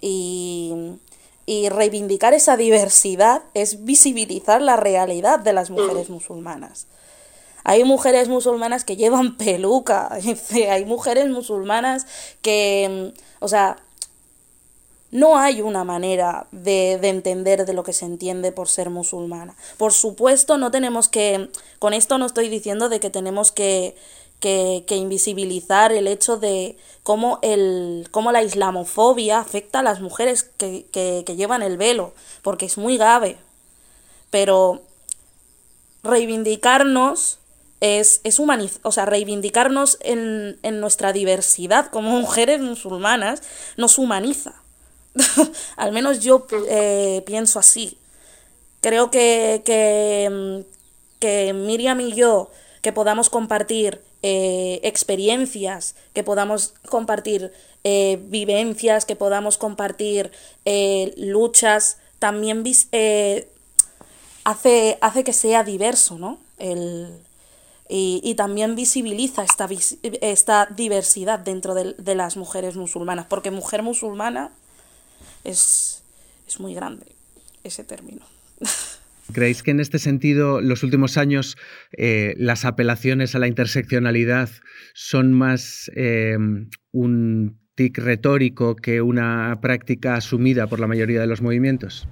Y, 0.00 0.74
y 1.46 1.68
reivindicar 1.68 2.34
esa 2.34 2.56
diversidad 2.56 3.42
es 3.54 3.84
visibilizar 3.84 4.62
la 4.62 4.76
realidad 4.76 5.40
de 5.40 5.52
las 5.52 5.70
mujeres 5.70 6.08
musulmanas. 6.08 6.86
Hay 7.64 7.84
mujeres 7.84 8.28
musulmanas 8.28 8.84
que 8.84 8.96
llevan 8.96 9.36
peluca, 9.38 10.10
hay 10.70 10.84
mujeres 10.84 11.28
musulmanas 11.28 12.06
que, 12.40 13.12
o 13.40 13.48
sea, 13.48 13.78
no 15.10 15.36
hay 15.38 15.60
una 15.60 15.84
manera 15.84 16.46
de, 16.52 16.98
de, 17.00 17.10
entender 17.10 17.66
de 17.66 17.74
lo 17.74 17.82
que 17.82 17.92
se 17.92 18.06
entiende 18.06 18.50
por 18.50 18.68
ser 18.68 18.88
musulmana. 18.88 19.54
Por 19.76 19.92
supuesto, 19.92 20.56
no 20.56 20.70
tenemos 20.70 21.08
que, 21.08 21.50
con 21.78 21.92
esto 21.92 22.16
no 22.16 22.24
estoy 22.24 22.48
diciendo 22.48 22.88
de 22.88 22.98
que 22.98 23.10
tenemos 23.10 23.52
que 23.52 23.94
que, 24.42 24.96
invisibilizar 24.96 25.92
el 25.92 26.08
hecho 26.08 26.36
de 26.36 26.76
cómo, 27.02 27.38
el, 27.42 28.08
cómo 28.10 28.32
la 28.32 28.42
islamofobia 28.42 29.38
afecta 29.38 29.78
a 29.78 29.82
las 29.84 30.00
mujeres 30.00 30.42
que, 30.42 30.84
que, 30.92 31.36
llevan 31.36 31.62
el 31.62 31.76
velo, 31.76 32.12
porque 32.42 32.66
es 32.66 32.76
muy 32.76 32.98
grave. 32.98 33.38
Pero 34.30 34.82
reivindicarnos 36.02 37.38
es, 37.82 38.20
es 38.22 38.38
o 38.38 38.92
sea, 38.92 39.06
reivindicarnos 39.06 39.98
en, 40.02 40.56
en, 40.62 40.78
nuestra 40.78 41.12
diversidad 41.12 41.90
como 41.90 42.10
mujeres 42.10 42.60
musulmanas 42.60 43.42
nos 43.76 43.98
humaniza. 43.98 44.54
Al 45.76 45.90
menos 45.90 46.20
yo 46.20 46.46
eh, 46.68 47.24
pienso 47.26 47.58
así. 47.58 47.98
Creo 48.82 49.10
que, 49.10 49.62
que, 49.64 50.64
que 51.18 51.52
Miriam 51.54 52.00
y 52.00 52.12
yo, 52.12 52.50
que 52.82 52.92
podamos 52.92 53.28
compartir 53.28 54.00
eh, 54.22 54.78
experiencias, 54.84 55.96
que 56.12 56.22
podamos 56.22 56.74
compartir 56.88 57.52
eh, 57.82 58.20
vivencias, 58.22 59.04
que 59.04 59.16
podamos 59.16 59.58
compartir 59.58 60.30
luchas, 61.16 61.98
también 62.20 62.62
hace, 64.44 64.98
hace 65.00 65.24
que 65.24 65.32
sea 65.32 65.64
diverso, 65.64 66.16
¿no? 66.16 66.38
Y, 67.94 68.34
también 68.36 68.74
visibiliza 68.74 69.44
esta, 69.44 69.68
esta 70.22 70.66
diversidad 70.74 71.38
dentro 71.38 71.74
de, 71.74 71.94
de, 71.98 72.14
las 72.14 72.38
mujeres 72.38 72.74
musulmanas, 72.74 73.26
porque 73.26 73.50
mujer 73.50 73.82
musulmana 73.82 74.50
es, 75.44 76.02
es 76.48 76.58
muy 76.58 76.72
grande 76.72 77.04
ese 77.64 77.84
término. 77.84 78.22
¿Creéis 79.32 79.62
que 79.62 79.72
en 79.72 79.80
este 79.80 79.98
sentido 79.98 80.62
los 80.62 80.82
últimos 80.82 81.18
años 81.18 81.56
eh, 81.96 82.34
las 82.38 82.64
apelaciones 82.64 83.34
a 83.34 83.38
la 83.38 83.46
interseccionalidad 83.46 84.48
son 84.94 85.32
más 85.32 85.90
eh, 85.94 86.36
un 86.92 87.58
tic 87.74 87.98
retórico 87.98 88.74
que 88.74 89.02
una 89.02 89.58
práctica 89.60 90.14
asumida 90.14 90.66
por 90.66 90.80
la 90.80 90.86
mayoría 90.86 91.20
de 91.20 91.26
los 91.26 91.42
movimientos? 91.42 92.08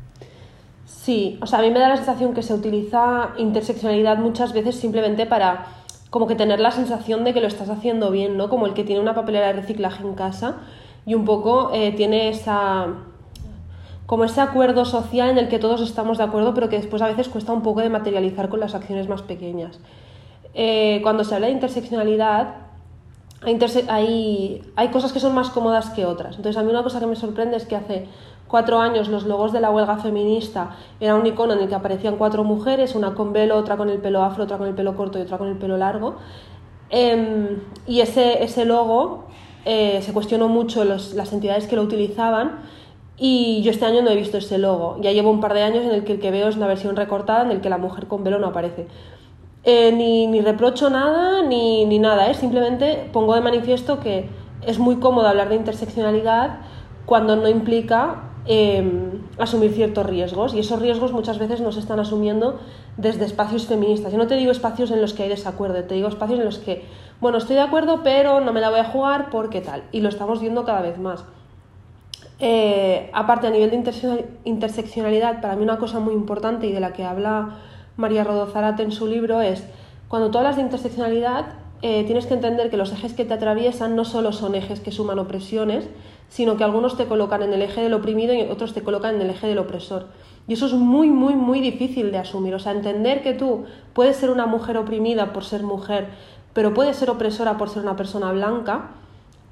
Sí, 0.91 1.39
o 1.41 1.47
sea, 1.47 1.61
a 1.61 1.63
mí 1.63 1.71
me 1.71 1.79
da 1.79 1.89
la 1.89 1.97
sensación 1.97 2.35
que 2.35 2.43
se 2.43 2.53
utiliza 2.53 3.31
interseccionalidad 3.39 4.19
muchas 4.19 4.53
veces 4.53 4.75
simplemente 4.77 5.25
para 5.25 5.67
como 6.11 6.27
que 6.27 6.35
tener 6.35 6.59
la 6.59 6.73
sensación 6.73 7.23
de 7.23 7.33
que 7.33 7.41
lo 7.41 7.47
estás 7.47 7.71
haciendo 7.71 8.11
bien, 8.11 8.37
¿no? 8.37 8.51
Como 8.51 8.67
el 8.67 8.75
que 8.75 8.83
tiene 8.83 9.01
una 9.01 9.15
papelera 9.15 9.47
de 9.47 9.53
reciclaje 9.55 10.03
en 10.03 10.15
casa 10.15 10.57
y 11.07 11.15
un 11.15 11.25
poco 11.25 11.71
eh, 11.73 11.93
tiene 11.93 12.29
esa 12.29 12.89
como 14.07 14.25
ese 14.25 14.41
acuerdo 14.41 14.85
social 14.85 15.31
en 15.31 15.39
el 15.39 15.49
que 15.49 15.61
todos 15.61 15.81
estamos 15.81 16.19
de 16.19 16.25
acuerdo, 16.25 16.53
pero 16.53 16.69
que 16.69 16.77
después 16.77 17.01
a 17.01 17.07
veces 17.07 17.29
cuesta 17.29 17.53
un 17.53 17.63
poco 17.63 17.81
de 17.81 17.89
materializar 17.89 18.49
con 18.49 18.59
las 18.59 18.75
acciones 18.75 19.09
más 19.09 19.23
pequeñas. 19.23 19.79
Eh, 20.55 20.99
cuando 21.03 21.23
se 21.23 21.37
habla 21.37 21.47
de 21.47 21.53
interseccionalidad, 21.53 22.57
hay, 23.89 24.63
hay, 24.75 24.89
cosas 24.89 25.13
que 25.13 25.21
son 25.21 25.33
más 25.35 25.51
cómodas 25.51 25.91
que 25.91 26.07
otras. 26.07 26.37
Entonces, 26.37 26.61
a 26.61 26.65
mí 26.65 26.71
una 26.71 26.83
cosa 26.83 26.99
que 26.99 27.07
me 27.07 27.15
sorprende 27.15 27.57
es 27.57 27.67
que 27.67 27.77
hace 27.77 28.09
cuatro 28.51 28.81
años 28.81 29.09
los 29.09 29.25
logos 29.25 29.53
de 29.53 29.61
la 29.61 29.71
huelga 29.71 29.97
feminista 29.99 30.77
era 30.99 31.15
un 31.15 31.25
icono 31.25 31.53
en 31.53 31.61
el 31.61 31.69
que 31.69 31.75
aparecían 31.75 32.17
cuatro 32.17 32.43
mujeres, 32.45 32.95
una 32.95 33.15
con 33.15 33.33
velo, 33.33 33.57
otra 33.57 33.77
con 33.77 33.89
el 33.89 33.99
pelo 33.99 34.23
afro, 34.23 34.45
otra 34.45 34.59
con 34.59 34.67
el 34.67 34.75
pelo 34.75 34.97
corto 34.97 35.19
y 35.19 35.23
otra 35.23 35.39
con 35.39 35.49
el 35.49 35.57
pelo 35.57 35.77
largo. 35.77 36.17
Em, 36.91 37.61
y 37.87 38.01
ese, 38.01 38.43
ese 38.43 38.65
logo 38.65 39.27
eh, 39.65 40.01
se 40.03 40.13
cuestionó 40.13 40.49
mucho 40.49 40.85
los, 40.85 41.15
las 41.15 41.33
entidades 41.33 41.69
que 41.69 41.77
lo 41.77 41.83
utilizaban 41.83 42.59
y 43.17 43.63
yo 43.63 43.71
este 43.71 43.85
año 43.85 44.03
no 44.03 44.11
he 44.11 44.17
visto 44.17 44.39
ese 44.39 44.59
logo. 44.59 44.97
Ya 45.01 45.13
llevo 45.13 45.31
un 45.31 45.41
par 45.41 45.55
de 45.55 45.63
años 45.63 45.85
en 45.85 45.93
el 45.93 46.05
que 46.05 46.15
el 46.15 46.21
que 46.21 46.31
veo 46.31 46.49
es 46.49 46.57
una 46.57 46.67
versión 46.67 46.97
recortada 46.97 47.43
en 47.43 47.53
el 47.53 47.61
que 47.61 47.71
la 47.71 47.79
mujer 47.79 48.07
con 48.09 48.25
velo 48.25 48.39
no 48.39 48.49
aparece. 48.49 48.89
Eh, 49.63 49.93
ni, 49.93 50.27
ni, 50.27 50.41
reprocho 50.41 50.89
nada, 50.89 51.43
ni, 51.43 51.85
ni 51.85 51.99
nada, 51.99 52.31
¿eh? 52.31 52.35
simplemente 52.35 53.11
pongo 53.13 53.35
de 53.35 53.43
manifiesto 53.43 54.01
que 54.01 54.29
es 54.67 54.79
muy 54.79 54.97
cómodo 54.97 55.29
hablar 55.29 55.51
de 55.51 55.57
interseccionalidad 55.57 56.61
cuando 57.05 57.37
no 57.37 57.47
implica 57.47 58.30
em, 58.53 59.23
asumir 59.39 59.73
ciertos 59.73 60.05
riesgos 60.05 60.55
y 60.55 60.59
esos 60.59 60.81
riesgos 60.81 61.13
muchas 61.13 61.39
veces 61.39 61.61
no 61.61 61.71
se 61.71 61.79
están 61.79 62.01
asumiendo 62.01 62.59
desde 62.97 63.25
espacios 63.25 63.67
feministas. 63.67 64.11
Yo 64.11 64.19
no 64.19 64.27
te 64.27 64.35
digo 64.35 64.51
espacios 64.51 64.91
en 64.91 65.01
los 65.01 65.15
que 65.15 65.23
hay 65.23 65.29
desacuerdo, 65.29 65.85
te 65.85 65.95
digo 65.95 66.09
espacios 66.09 66.41
en 66.41 66.45
los 66.45 66.59
que, 66.59 66.85
bueno, 67.21 67.39
estoy 67.39 67.55
de 67.55 67.63
acuerdo, 67.63 68.01
pero 68.03 68.41
no 68.41 68.53
me 68.53 68.61
la 68.61 68.71
voy 68.71 68.81
a 68.81 68.85
jugar 68.85 69.31
porque 69.31 69.61
tal. 69.61 69.85
Y 69.93 70.01
lo 70.01 70.09
estamos 70.09 70.41
viendo 70.41 70.65
cada 70.65 70.83
vez 70.83 70.99
más. 70.99 71.25
Eh, 72.41 73.09
aparte, 73.13 73.47
a 73.47 73.51
nivel 73.51 73.71
de 73.71 74.27
interseccionalidad, 74.45 75.41
para 75.41 75.55
mí 75.55 75.63
una 75.63 75.79
cosa 75.79 76.01
muy 76.01 76.15
importante 76.15 76.67
y 76.67 76.73
de 76.73 76.81
la 76.81 76.93
que 76.93 77.05
habla 77.05 77.59
María 77.97 78.25
Rodozarate 78.25 78.83
en 78.83 78.91
su 78.91 79.07
libro 79.07 79.43
es, 79.43 79.65
cuando 80.09 80.31
tú 80.33 80.39
hablas 80.39 80.57
de 80.57 80.63
interseccionalidad, 80.63 81.47
eh, 81.83 82.05
tienes 82.05 82.27
que 82.27 82.35
entender 82.35 82.69
que 82.69 82.77
los 82.77 82.93
ejes 82.93 83.13
que 83.13 83.25
te 83.25 83.35
atraviesan 83.35 83.95
no 83.95 84.05
solo 84.05 84.33
son 84.33 84.55
ejes 84.55 84.81
que 84.81 84.91
suman 84.91 85.19
opresiones, 85.19 85.89
sino 86.31 86.57
que 86.57 86.65
algunos 86.65 86.97
te 86.97 87.05
colocan 87.07 87.43
en 87.43 87.53
el 87.53 87.61
eje 87.61 87.83
del 87.83 87.93
oprimido 87.93 88.33
y 88.33 88.41
otros 88.43 88.73
te 88.73 88.83
colocan 88.83 89.17
en 89.17 89.21
el 89.21 89.31
eje 89.31 89.49
del 89.49 89.59
opresor. 89.59 90.07
Y 90.49 90.55
eso 90.55 90.67
es 90.67 90.73
muy, 90.73 91.11
muy, 91.11 91.35
muy 91.35 91.61
difícil 91.61 92.11
de 92.11 92.19
asumir. 92.19 92.55
O 92.55 92.59
sea, 92.59 92.73
entender 92.73 93.23
que 93.23 93.35
tú 93.35 93.65
puedes 93.93 94.17
ser 94.17 94.31
una 94.31 94.47
mujer 94.47 94.79
oprimida 94.79 95.33
por 95.33 95.45
ser 95.45 95.63
mujer, 95.63 96.09
pero 96.55 96.73
puedes 96.73 96.97
ser 96.97 97.11
opresora 97.11 97.59
por 97.59 97.69
ser 97.69 97.83
una 97.83 97.97
persona 97.97 98.33
blanca, 98.33 98.93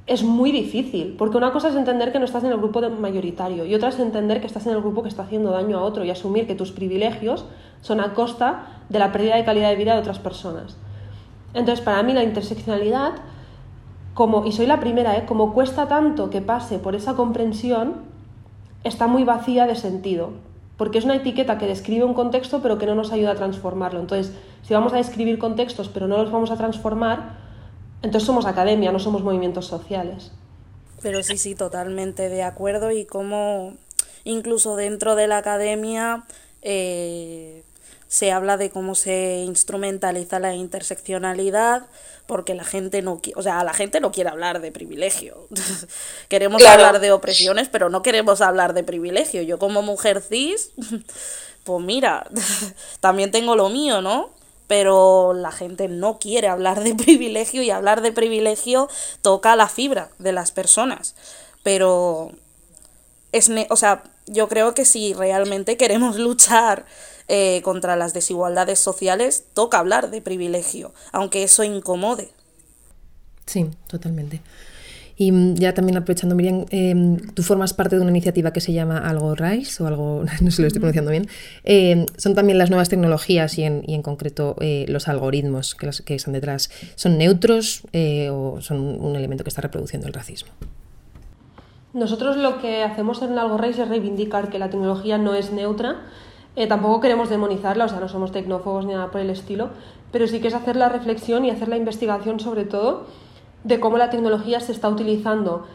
es 0.06 0.22
muy 0.22 0.52
difícil, 0.52 1.16
porque 1.18 1.36
una 1.36 1.52
cosa 1.52 1.68
es 1.68 1.76
entender 1.76 2.12
que 2.12 2.18
no 2.18 2.24
estás 2.24 2.42
en 2.42 2.50
el 2.50 2.56
grupo 2.56 2.80
mayoritario 2.80 3.66
y 3.66 3.74
otra 3.74 3.90
es 3.90 3.98
entender 3.98 4.40
que 4.40 4.46
estás 4.46 4.66
en 4.66 4.72
el 4.72 4.80
grupo 4.80 5.02
que 5.02 5.10
está 5.10 5.24
haciendo 5.24 5.50
daño 5.50 5.78
a 5.78 5.82
otro 5.82 6.02
y 6.02 6.10
asumir 6.10 6.46
que 6.46 6.54
tus 6.54 6.72
privilegios 6.72 7.44
son 7.82 8.00
a 8.00 8.14
costa 8.14 8.80
de 8.88 8.98
la 8.98 9.12
pérdida 9.12 9.36
de 9.36 9.44
calidad 9.44 9.68
de 9.68 9.76
vida 9.76 9.92
de 9.92 10.00
otras 10.00 10.18
personas. 10.18 10.78
Entonces, 11.52 11.84
para 11.84 12.02
mí 12.02 12.14
la 12.14 12.22
interseccionalidad, 12.22 13.12
como, 14.18 14.44
y 14.44 14.50
soy 14.50 14.66
la 14.66 14.80
primera, 14.80 15.16
¿eh? 15.16 15.26
como 15.26 15.54
cuesta 15.54 15.86
tanto 15.86 16.28
que 16.28 16.40
pase 16.40 16.80
por 16.80 16.96
esa 16.96 17.14
comprensión, 17.14 18.02
está 18.82 19.06
muy 19.06 19.22
vacía 19.22 19.64
de 19.64 19.76
sentido, 19.76 20.32
porque 20.76 20.98
es 20.98 21.04
una 21.04 21.14
etiqueta 21.14 21.56
que 21.56 21.68
describe 21.68 22.02
un 22.02 22.14
contexto 22.14 22.60
pero 22.60 22.78
que 22.78 22.86
no 22.86 22.96
nos 22.96 23.12
ayuda 23.12 23.30
a 23.30 23.34
transformarlo. 23.36 24.00
Entonces, 24.00 24.34
si 24.64 24.74
vamos 24.74 24.92
a 24.92 24.96
describir 24.96 25.38
contextos 25.38 25.88
pero 25.88 26.08
no 26.08 26.16
los 26.18 26.32
vamos 26.32 26.50
a 26.50 26.56
transformar, 26.56 27.38
entonces 28.02 28.26
somos 28.26 28.44
academia, 28.46 28.90
no 28.90 28.98
somos 28.98 29.22
movimientos 29.22 29.66
sociales. 29.66 30.32
Pero 31.00 31.22
sí, 31.22 31.38
sí, 31.38 31.54
totalmente 31.54 32.28
de 32.28 32.42
acuerdo 32.42 32.90
y 32.90 33.04
como 33.04 33.74
incluso 34.24 34.74
dentro 34.74 35.14
de 35.14 35.28
la 35.28 35.36
academia 35.36 36.24
eh, 36.62 37.62
se 38.08 38.32
habla 38.32 38.56
de 38.56 38.70
cómo 38.70 38.96
se 38.96 39.44
instrumentaliza 39.46 40.40
la 40.40 40.56
interseccionalidad 40.56 41.86
porque 42.28 42.54
la 42.54 42.62
gente 42.62 43.00
no 43.00 43.22
o 43.36 43.42
sea, 43.42 43.64
la 43.64 43.72
gente 43.72 44.00
no 44.00 44.12
quiere 44.12 44.28
hablar 44.28 44.60
de 44.60 44.70
privilegio. 44.70 45.48
queremos 46.28 46.62
hablar 46.62 47.00
de 47.00 47.10
opresiones, 47.10 47.70
pero 47.70 47.88
no 47.88 48.02
queremos 48.02 48.42
hablar 48.42 48.74
de 48.74 48.84
privilegio. 48.84 49.40
Yo 49.40 49.58
como 49.58 49.80
mujer 49.80 50.20
cis, 50.20 50.72
pues 51.64 51.84
mira, 51.84 52.28
también 53.00 53.30
tengo 53.30 53.56
lo 53.56 53.70
mío, 53.70 54.02
¿no? 54.02 54.28
Pero 54.66 55.32
la 55.32 55.50
gente 55.50 55.88
no 55.88 56.18
quiere 56.18 56.48
hablar 56.48 56.84
de 56.84 56.94
privilegio 56.94 57.62
y 57.62 57.70
hablar 57.70 58.02
de 58.02 58.12
privilegio 58.12 58.90
toca 59.22 59.56
la 59.56 59.70
fibra 59.70 60.10
de 60.18 60.32
las 60.32 60.52
personas. 60.52 61.14
Pero 61.62 62.32
es, 63.32 63.50
o 63.70 63.76
sea, 63.76 64.02
yo 64.26 64.48
creo 64.48 64.74
que 64.74 64.84
si 64.84 65.14
realmente 65.14 65.78
queremos 65.78 66.16
luchar 66.16 66.84
eh, 67.28 67.60
contra 67.62 67.96
las 67.96 68.14
desigualdades 68.14 68.78
sociales, 68.78 69.44
toca 69.54 69.78
hablar 69.78 70.10
de 70.10 70.22
privilegio, 70.22 70.92
aunque 71.12 71.42
eso 71.42 71.62
incomode. 71.62 72.30
Sí, 73.46 73.66
totalmente. 73.86 74.42
Y 75.18 75.32
mm, 75.32 75.54
ya 75.56 75.74
también 75.74 75.98
aprovechando, 75.98 76.34
Miriam, 76.34 76.64
em, 76.70 77.18
tú 77.34 77.42
formas 77.42 77.74
parte 77.74 77.96
de 77.96 78.02
una 78.02 78.10
iniciativa 78.10 78.52
que 78.52 78.60
se 78.60 78.72
llama 78.72 78.98
Algo 78.98 79.34
Rise, 79.34 79.82
o 79.82 79.86
algo, 79.86 80.22
no 80.40 80.50
sé 80.50 80.56
si 80.56 80.62
lo 80.62 80.68
estoy 80.68 80.80
pronunciando 80.80 81.10
bien. 81.10 81.28
Em, 81.64 82.06
son 82.16 82.34
también 82.34 82.56
las 82.56 82.70
nuevas 82.70 82.88
tecnologías 82.88 83.58
y 83.58 83.64
en, 83.64 83.82
y 83.86 83.94
en 83.94 84.02
concreto 84.02 84.54
eh, 84.60 84.86
los 84.88 85.08
algoritmos 85.08 85.74
que, 85.74 85.90
que, 86.04 86.14
están 86.14 86.32
detrás. 86.32 86.70
¿Son 86.94 87.18
neutros 87.18 87.82
eh, 87.92 88.30
o 88.30 88.60
son 88.60 88.78
un 88.78 89.16
elemento 89.16 89.44
que 89.44 89.48
está 89.48 89.60
reproduciendo 89.60 90.06
el 90.06 90.14
racismo? 90.14 90.50
Nosotros 91.92 92.36
lo 92.36 92.60
que 92.60 92.84
hacemos 92.84 93.20
en 93.22 93.36
Algo 93.38 93.58
Rise 93.58 93.82
es 93.82 93.88
reivindicar 93.88 94.50
que 94.50 94.58
la 94.58 94.70
tecnología 94.70 95.18
no 95.18 95.34
es 95.34 95.52
neutra 95.52 96.02
eh, 96.58 96.66
tampoco 96.66 97.00
queremos 97.00 97.30
demonizarla, 97.30 97.84
o 97.84 97.88
sea, 97.88 98.00
no 98.00 98.08
somos 98.08 98.32
tecnófobos 98.32 98.84
ni 98.84 98.92
nada 98.92 99.12
por 99.12 99.20
el 99.20 99.30
estilo, 99.30 99.68
pero 100.10 100.26
sí 100.26 100.40
que 100.40 100.48
es 100.48 100.54
hacer 100.54 100.74
la 100.74 100.88
reflexión 100.88 101.44
y 101.44 101.50
hacer 101.50 101.68
la 101.68 101.76
investigación 101.76 102.40
sobre 102.40 102.64
todo 102.64 103.04
de 103.62 103.78
cómo 103.78 103.96
la 103.96 104.10
tecnología 104.10 104.58
se 104.58 104.72
está 104.72 104.88
utilizando 104.88 105.66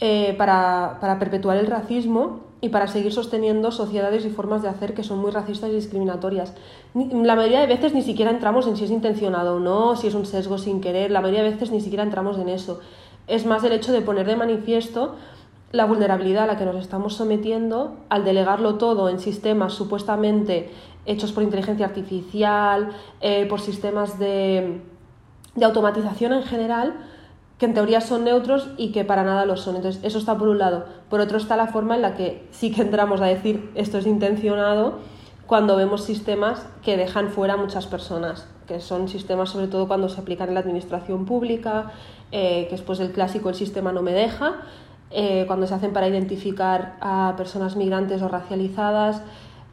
eh, 0.00 0.34
para, 0.36 0.98
para, 1.00 1.20
perpetuar 1.20 1.58
el 1.58 1.68
racismo 1.68 2.40
y 2.60 2.70
para 2.70 2.88
seguir 2.88 3.12
sosteniendo 3.12 3.70
sociedades 3.70 4.24
y 4.24 4.30
formas 4.30 4.62
de 4.62 4.68
hacer 4.68 4.94
que 4.94 5.04
son 5.04 5.20
muy 5.20 5.30
racistas 5.30 5.70
y 5.70 5.74
discriminatorias. 5.74 6.54
La 6.94 7.36
mayoría 7.36 7.60
de 7.60 7.68
veces 7.68 7.94
ni 7.94 8.02
siquiera 8.02 8.32
entramos 8.32 8.66
en 8.66 8.76
si 8.76 8.82
es 8.82 8.90
intencionado 8.90 9.56
o 9.56 9.60
no, 9.60 9.94
si 9.94 10.08
es 10.08 10.14
un 10.16 10.26
sesgo 10.26 10.58
sin 10.58 10.80
querer, 10.80 11.12
la 11.12 11.20
mayoría 11.20 11.44
de 11.44 11.50
veces 11.50 11.70
ni 11.70 11.80
siquiera 11.80 12.02
entramos 12.02 12.36
en 12.38 12.48
eso. 12.48 12.80
Es 13.28 13.46
más 13.46 13.62
el 13.62 13.70
hecho 13.70 13.92
de 13.92 14.02
poner 14.02 14.26
de 14.26 14.34
manifiesto 14.34 15.14
la 15.72 15.86
vulnerabilidad 15.86 16.44
a 16.44 16.46
la 16.46 16.58
que 16.58 16.66
nos 16.66 16.76
estamos 16.76 17.14
sometiendo 17.14 17.96
al 18.10 18.24
delegarlo 18.24 18.76
todo 18.76 19.08
en 19.08 19.18
sistemas 19.18 19.72
supuestamente 19.72 20.70
hechos 21.06 21.32
por 21.32 21.42
inteligencia 21.42 21.86
artificial, 21.86 22.90
eh, 23.20 23.46
por 23.46 23.60
sistemas 23.60 24.18
de, 24.18 24.80
automatización 25.60 26.32
en 26.32 26.42
general, 26.44 26.94
que 27.58 27.66
en 27.66 27.74
teoría 27.74 28.00
son 28.00 28.24
neutros 28.24 28.70
y 28.76 28.92
que 28.92 29.04
para 29.04 29.24
nada 29.24 29.46
lo 29.46 29.56
son. 29.56 29.76
Entonces, 29.76 30.02
eso 30.04 30.18
está 30.18 30.36
por 30.36 30.48
un 30.48 30.58
lado. 30.58 30.84
Por 31.08 31.20
otro 31.20 31.38
está 31.38 31.56
la 31.56 31.66
forma 31.66 31.94
en 31.96 32.02
la 32.02 32.14
que 32.14 32.46
sí 32.50 32.72
que 32.72 32.82
entramos 32.82 33.20
a 33.20 33.26
decir 33.26 33.70
esto 33.74 33.98
es 33.98 34.06
intencionado 34.06 34.98
cuando 35.46 35.76
vemos 35.76 36.04
sistemas 36.04 36.66
que 36.82 36.96
dejan 36.96 37.28
fuera 37.28 37.54
a 37.54 37.56
muchas 37.56 37.86
personas, 37.86 38.48
que 38.66 38.80
son 38.80 39.08
sistemas 39.08 39.50
sobre 39.50 39.68
todo 39.68 39.86
cuando 39.86 40.08
se 40.08 40.20
aplican 40.20 40.48
en 40.48 40.54
la 40.54 40.60
administración 40.60 41.26
pública, 41.26 41.92
eh, 42.30 42.66
que 42.68 42.74
es 42.74 42.80
pues 42.80 43.00
el 43.00 43.12
clásico 43.12 43.50
el 43.50 43.54
sistema 43.54 43.92
no 43.92 44.00
me 44.00 44.12
deja, 44.12 44.62
eh, 45.14 45.44
cuando 45.46 45.66
se 45.66 45.74
hacen 45.74 45.92
para 45.92 46.08
identificar 46.08 46.96
a 47.00 47.34
personas 47.36 47.76
migrantes 47.76 48.22
o 48.22 48.28
racializadas, 48.28 49.22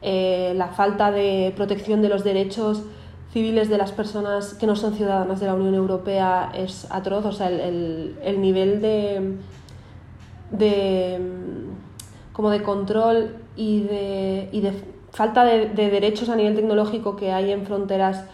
eh, 0.02 0.52
la 0.56 0.68
falta 0.68 1.10
de 1.10 1.52
protección 1.56 2.02
de 2.02 2.08
los 2.08 2.24
derechos 2.24 2.82
civiles 3.32 3.68
de 3.68 3.78
las 3.78 3.92
personas 3.92 4.54
que 4.54 4.66
no 4.66 4.76
son 4.76 4.94
ciudadanas 4.94 5.40
de 5.40 5.46
la 5.46 5.54
Unión 5.54 5.74
Europea 5.74 6.52
es 6.54 6.86
atroz, 6.90 7.24
o 7.24 7.32
sea, 7.32 7.48
el, 7.48 8.16
el, 8.22 8.40
nivel 8.40 8.80
de, 8.80 9.36
de, 10.50 11.20
como 12.32 12.50
de 12.50 12.62
control 12.62 13.36
y 13.56 13.80
de, 13.82 14.48
y 14.52 14.60
de 14.60 14.72
falta 15.12 15.44
de, 15.44 15.68
derechos 15.68 16.28
a 16.28 16.36
nivel 16.36 16.54
tecnológico 16.54 17.16
que 17.16 17.32
hay 17.32 17.52
en 17.52 17.64
fronteras 17.66 18.24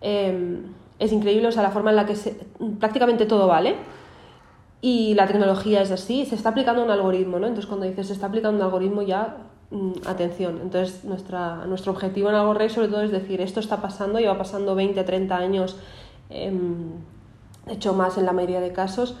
eh, 0.00 0.60
es 0.98 1.12
increíble, 1.12 1.48
o 1.48 1.52
sea, 1.52 1.62
la 1.62 1.70
forma 1.70 1.90
en 1.90 1.96
la 1.96 2.06
que 2.06 2.16
prácticamente 2.78 3.24
todo 3.24 3.46
vale 3.46 3.76
y 4.80 5.14
la 5.14 5.26
tecnología 5.26 5.82
es 5.82 5.90
así, 5.90 6.24
se 6.24 6.34
está 6.34 6.50
aplicando 6.50 6.82
un 6.82 6.90
algoritmo, 6.90 7.38
¿no? 7.38 7.46
Entonces 7.46 7.66
cuando 7.66 7.86
dices 7.86 8.06
se 8.06 8.12
está 8.14 8.26
aplicando 8.26 8.58
un 8.58 8.64
algoritmo 8.64 9.02
ya, 9.02 9.36
mm, 9.70 9.92
atención. 10.06 10.60
Entonces 10.62 11.04
nuestra, 11.04 11.66
nuestro 11.66 11.92
objetivo 11.92 12.30
en 12.30 12.34
Algo 12.36 12.54
Rey 12.54 12.70
sobre 12.70 12.88
todo 12.88 13.02
es 13.02 13.10
decir, 13.10 13.40
esto 13.40 13.60
está 13.60 13.82
pasando, 13.82 14.18
lleva 14.18 14.38
pasando 14.38 14.74
20, 14.74 15.02
30 15.04 15.36
años, 15.36 15.76
eh, 16.30 16.52
de 17.66 17.74
hecho 17.74 17.92
más 17.94 18.16
en 18.16 18.26
la 18.26 18.32
mayoría 18.32 18.60
de 18.60 18.72
casos. 18.72 19.16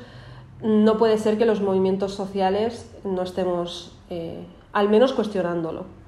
No 0.62 0.98
puede 0.98 1.18
ser 1.18 1.38
que 1.38 1.46
los 1.46 1.60
movimientos 1.60 2.14
sociales 2.14 2.90
no 3.04 3.22
estemos 3.22 3.96
eh, 4.10 4.44
al 4.72 4.88
menos 4.88 5.12
cuestionándolo. 5.12 5.99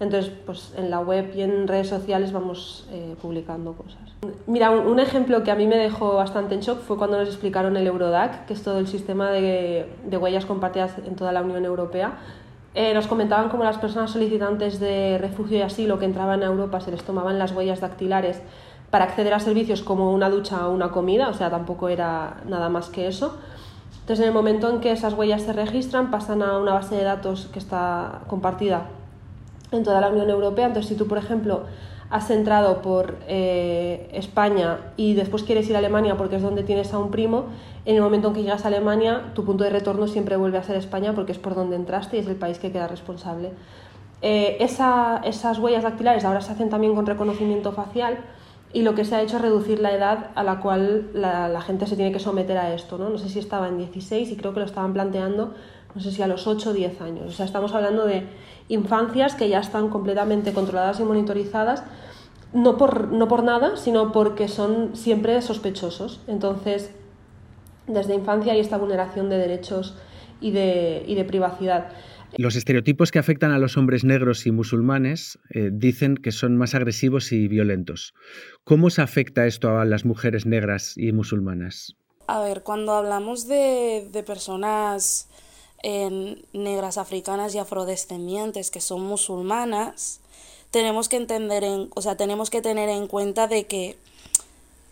Entonces, 0.00 0.32
pues 0.46 0.72
en 0.78 0.90
la 0.90 1.00
web 1.00 1.30
y 1.36 1.42
en 1.42 1.68
redes 1.68 1.88
sociales 1.88 2.32
vamos 2.32 2.86
eh, 2.90 3.14
publicando 3.20 3.74
cosas. 3.74 4.00
Mira, 4.46 4.70
un, 4.70 4.98
ejemplo 4.98 5.44
que 5.44 5.50
a 5.50 5.54
mí 5.54 5.66
me 5.66 5.76
dejó 5.76 6.14
bastante 6.14 6.54
en 6.54 6.62
shock 6.62 6.80
fue 6.80 6.96
cuando 6.96 7.18
nos 7.18 7.28
explicaron 7.28 7.76
el 7.76 7.86
Eurodac, 7.86 8.46
que 8.46 8.54
es 8.54 8.62
todo 8.62 8.78
el 8.78 8.88
sistema 8.88 9.30
de, 9.30 9.86
de 10.06 10.16
huellas 10.16 10.46
compartidas 10.46 10.96
en 11.06 11.16
toda 11.16 11.32
la 11.32 11.42
Unión 11.42 11.66
Europea. 11.66 12.18
Eh, 12.74 12.94
nos 12.94 13.08
comentaban 13.08 13.50
cómo 13.50 13.62
las 13.62 13.76
personas 13.76 14.10
solicitantes 14.10 14.80
de 14.80 15.18
refugio 15.18 15.58
y 15.58 15.62
asilo 15.62 15.98
que 15.98 16.06
entraban 16.06 16.42
a 16.42 16.46
Europa 16.46 16.80
se 16.80 16.92
les 16.92 17.02
tomaban 17.02 17.38
las 17.38 17.52
huellas 17.52 17.80
dactilares 17.80 18.40
para 18.90 19.04
acceder 19.04 19.34
a 19.34 19.40
servicios 19.40 19.82
como 19.82 20.12
una 20.12 20.30
ducha 20.30 20.66
o 20.66 20.72
una 20.72 20.90
comida, 20.90 21.28
o 21.28 21.34
sea, 21.34 21.50
tampoco 21.50 21.90
era 21.90 22.38
nada 22.46 22.70
más 22.70 22.88
que 22.88 23.06
eso. 23.06 23.38
Entonces, 24.00 24.20
en 24.20 24.28
el 24.28 24.34
momento 24.34 24.70
en 24.70 24.80
que 24.80 24.92
esas 24.92 25.12
huellas 25.12 25.42
se 25.42 25.52
registran, 25.52 26.10
pasan 26.10 26.42
a 26.42 26.58
una 26.58 26.72
base 26.72 26.96
de 26.96 27.04
datos 27.04 27.48
que 27.52 27.58
está 27.58 28.22
compartida 28.28 28.86
en 29.72 29.84
toda 29.84 30.00
la 30.00 30.08
Unión 30.08 30.30
Europea. 30.30 30.66
Entonces, 30.66 30.88
si 30.88 30.96
tú, 30.96 31.06
por 31.06 31.18
ejemplo, 31.18 31.64
has 32.10 32.28
entrado 32.30 32.82
por 32.82 33.16
eh, 33.28 34.10
España 34.12 34.78
y 34.96 35.14
después 35.14 35.44
quieres 35.44 35.68
ir 35.70 35.76
a 35.76 35.78
Alemania 35.78 36.16
porque 36.16 36.36
es 36.36 36.42
donde 36.42 36.64
tienes 36.64 36.92
a 36.92 36.98
un 36.98 37.10
primo, 37.10 37.46
en 37.84 37.96
el 37.96 38.02
momento 38.02 38.28
en 38.28 38.34
que 38.34 38.42
llegas 38.42 38.64
a 38.64 38.68
Alemania, 38.68 39.30
tu 39.34 39.44
punto 39.44 39.64
de 39.64 39.70
retorno 39.70 40.08
siempre 40.08 40.36
vuelve 40.36 40.58
a 40.58 40.62
ser 40.62 40.76
España 40.76 41.14
porque 41.14 41.32
es 41.32 41.38
por 41.38 41.54
donde 41.54 41.76
entraste 41.76 42.16
y 42.16 42.20
es 42.20 42.26
el 42.26 42.36
país 42.36 42.58
que 42.58 42.72
queda 42.72 42.88
responsable. 42.88 43.52
Eh, 44.22 44.58
esas 44.60 45.58
huellas 45.58 45.84
dactilares 45.84 46.24
ahora 46.24 46.40
se 46.40 46.52
hacen 46.52 46.68
también 46.68 46.94
con 46.94 47.06
reconocimiento 47.06 47.72
facial 47.72 48.18
y 48.72 48.82
lo 48.82 48.94
que 48.94 49.04
se 49.04 49.14
ha 49.14 49.22
hecho 49.22 49.36
es 49.36 49.42
reducir 49.42 49.80
la 49.80 49.92
edad 49.92 50.30
a 50.34 50.42
la 50.42 50.60
cual 50.60 51.10
la, 51.14 51.48
la 51.48 51.60
gente 51.60 51.86
se 51.86 51.96
tiene 51.96 52.12
que 52.12 52.18
someter 52.18 52.58
a 52.58 52.74
esto. 52.74 52.98
¿no? 52.98 53.08
no 53.08 53.18
sé 53.18 53.28
si 53.28 53.38
estaba 53.38 53.68
en 53.68 53.78
16 53.78 54.30
y 54.30 54.36
creo 54.36 54.52
que 54.52 54.60
lo 54.60 54.66
estaban 54.66 54.92
planteando, 54.92 55.54
no 55.94 56.00
sé 56.00 56.10
si 56.10 56.22
a 56.22 56.26
los 56.26 56.46
8 56.46 56.70
o 56.70 56.72
10 56.72 57.00
años. 57.00 57.26
O 57.28 57.32
sea, 57.32 57.46
estamos 57.46 57.72
hablando 57.72 58.04
de 58.04 58.26
infancias 58.70 59.34
que 59.34 59.48
ya 59.48 59.60
están 59.60 59.90
completamente 59.90 60.52
controladas 60.52 61.00
y 61.00 61.02
monitorizadas, 61.02 61.82
no 62.52 62.76
por, 62.76 63.08
no 63.08 63.28
por 63.28 63.42
nada, 63.42 63.76
sino 63.76 64.12
porque 64.12 64.48
son 64.48 64.96
siempre 64.96 65.42
sospechosos. 65.42 66.20
Entonces, 66.26 66.92
desde 67.86 68.14
infancia 68.14 68.52
hay 68.52 68.60
esta 68.60 68.78
vulneración 68.78 69.28
de 69.28 69.38
derechos 69.38 69.96
y 70.40 70.52
de, 70.52 71.04
y 71.06 71.16
de 71.16 71.24
privacidad. 71.24 71.88
Los 72.36 72.54
estereotipos 72.54 73.10
que 73.10 73.18
afectan 73.18 73.50
a 73.50 73.58
los 73.58 73.76
hombres 73.76 74.04
negros 74.04 74.46
y 74.46 74.52
musulmanes 74.52 75.40
eh, 75.50 75.70
dicen 75.72 76.16
que 76.16 76.30
son 76.30 76.56
más 76.56 76.76
agresivos 76.76 77.32
y 77.32 77.48
violentos. 77.48 78.14
¿Cómo 78.62 78.90
se 78.90 79.02
afecta 79.02 79.46
esto 79.46 79.78
a 79.80 79.84
las 79.84 80.04
mujeres 80.04 80.46
negras 80.46 80.94
y 80.96 81.10
musulmanas? 81.12 81.96
A 82.28 82.40
ver, 82.40 82.62
cuando 82.62 82.92
hablamos 82.92 83.48
de, 83.48 84.08
de 84.12 84.22
personas 84.22 85.28
negras 85.82 86.98
africanas 86.98 87.54
y 87.54 87.58
afrodescendientes 87.58 88.70
que 88.70 88.80
son 88.80 89.02
musulmanas, 89.02 90.20
tenemos 90.70 91.08
que 91.08 91.16
entender 91.16 91.64
en, 91.64 91.90
o 91.94 92.02
sea, 92.02 92.16
tenemos 92.16 92.50
que 92.50 92.62
tener 92.62 92.88
en 92.88 93.06
cuenta 93.06 93.46
de 93.46 93.66
que 93.66 93.96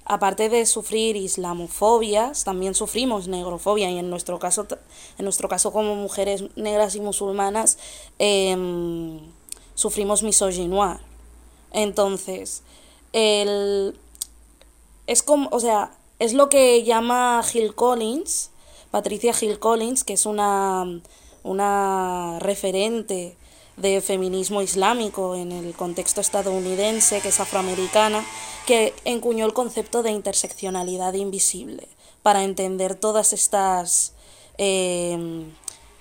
aparte 0.08 0.48
de 0.48 0.64
sufrir 0.64 1.16
islamofobias, 1.16 2.42
también 2.42 2.74
sufrimos 2.74 3.28
negrofobia 3.28 3.90
y 3.90 3.98
en 3.98 4.08
nuestro 4.08 4.38
caso, 4.38 4.66
en 5.18 5.24
nuestro 5.24 5.50
caso 5.50 5.70
como 5.70 5.94
mujeres 5.94 6.44
negras 6.56 6.94
y 6.94 7.00
musulmanas, 7.00 7.78
em, 8.18 9.20
sufrimos 9.74 10.22
misogynoir. 10.22 10.98
Entonces, 11.72 12.62
el, 13.12 13.98
es 15.06 15.22
como, 15.22 15.50
o 15.52 15.60
sea, 15.60 15.92
es 16.18 16.32
lo 16.32 16.48
que 16.48 16.82
llama 16.84 17.42
Hill 17.52 17.74
Collins, 17.74 18.50
Patricia 18.90 19.34
Hill 19.38 19.58
Collins, 19.58 20.04
que 20.04 20.14
es 20.14 20.26
una, 20.26 21.00
una 21.42 22.38
referente 22.40 23.36
de 23.76 24.00
feminismo 24.00 24.60
islámico 24.60 25.34
en 25.36 25.52
el 25.52 25.74
contexto 25.74 26.20
estadounidense, 26.20 27.20
que 27.20 27.28
es 27.28 27.40
afroamericana, 27.40 28.24
que 28.66 28.92
encuñó 29.04 29.46
el 29.46 29.52
concepto 29.52 30.02
de 30.02 30.10
interseccionalidad 30.10 31.14
invisible 31.14 31.88
para 32.22 32.42
entender 32.42 32.96
todas 32.96 33.32
estas, 33.32 34.12
em, 34.58 35.52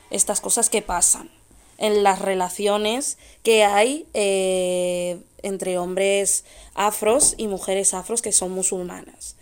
estas 0.10 0.42
cosas 0.42 0.70
que 0.70 0.82
pasan 0.82 1.30
en 1.78 2.04
las 2.04 2.20
relaciones 2.20 3.18
que 3.44 3.64
hay 3.64 4.08
eh, 4.14 5.22
entre 5.44 5.78
hombres 5.78 6.44
afros 6.74 7.36
y 7.38 7.48
mujeres 7.48 7.94
afros 7.94 8.22
que 8.22 8.32
son 8.32 8.52
musulmanas. 8.52 9.36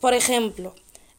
Por 0.00 0.14
ejemplo, 0.14 0.74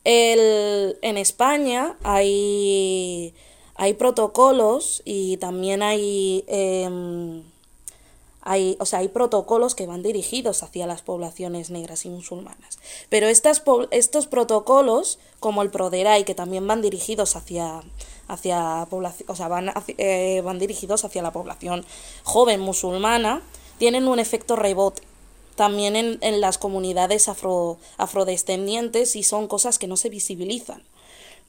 el, 0.06 0.98
en 1.02 1.18
España 1.18 1.98
hay 2.04 3.34
hay 3.76 3.94
protocolos 3.94 5.02
y 5.06 5.38
también 5.38 5.84
hay, 5.84 6.46
em, 6.48 7.44
hay, 8.42 8.78
o 8.80 8.86
sea, 8.86 9.00
hay 9.00 9.10
protocolos 9.10 9.76
que 9.76 9.86
van 9.86 10.02
dirigidos 10.02 10.64
hacia 10.64 10.88
las 10.88 11.02
poblaciones 11.02 11.72
negras 11.72 12.06
y 12.06 12.10
musulmanas. 12.10 12.80
Pero 13.10 13.28
estas, 13.28 13.64
estos 13.92 14.28
protocolos, 14.28 15.20
como 15.42 15.62
el 15.62 15.72
PRODERAI, 15.72 16.24
que 16.24 16.36
también 16.36 16.66
van 16.66 16.82
dirigidos 16.82 17.36
hacia, 17.36 17.82
hacia 18.30 18.88
población, 18.90 19.30
o 19.30 19.36
sea, 19.36 19.50
van, 19.50 19.74
eh, 19.98 20.42
van 20.42 20.58
dirigidos 20.58 21.04
hacia 21.04 21.22
la 21.22 21.34
población 21.34 21.86
joven 22.24 22.62
musulmana, 22.62 23.42
tienen 23.78 24.08
un 24.08 24.20
efecto 24.20 24.56
rebote 24.56 25.02
también 25.56 25.96
en, 25.96 26.18
en 26.22 26.42
las 26.42 26.58
comunidades 26.58 27.28
afro, 27.28 27.78
afrodescendientes 27.98 29.16
y 29.16 29.24
son 29.24 29.48
cosas 29.48 29.80
que 29.80 29.88
no 29.88 29.98
se 29.98 30.10
visibilizan. 30.10 30.84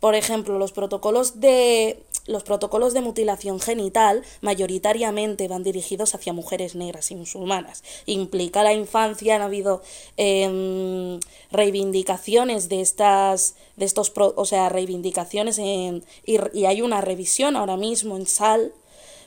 Por 0.01 0.15
ejemplo, 0.15 0.59
los 0.59 0.73
protocolos 0.73 1.41
de 1.41 2.03
los 2.27 2.43
protocolos 2.43 2.93
de 2.93 3.01
mutilación 3.01 3.61
genital 3.61 4.23
mayoritariamente 4.41 5.49
van 5.49 5.63
dirigidos 5.63 6.15
hacia 6.15 6.33
mujeres 6.33 6.75
negras 6.75 7.11
y 7.11 7.15
musulmanas. 7.15 7.85
Implica 8.05 8.63
la 8.63 8.73
infancia, 8.73 9.37
han 9.37 9.43
habido 9.43 9.83
em, 10.17 11.21
reivindicaciones 11.53 12.69
de 12.69 12.81
estas, 12.81 13.55
de 13.77 13.85
estos, 13.85 14.13
o 14.17 14.45
sea, 14.45 14.69
reivindicaciones 14.69 15.59
en, 15.59 16.05
y, 16.25 16.39
y, 16.53 16.67
hay 16.67 16.83
una 16.83 17.01
revisión 17.01 17.57
ahora 17.57 17.77
mismo 17.77 18.17
en 18.17 18.27
SAL 18.27 18.73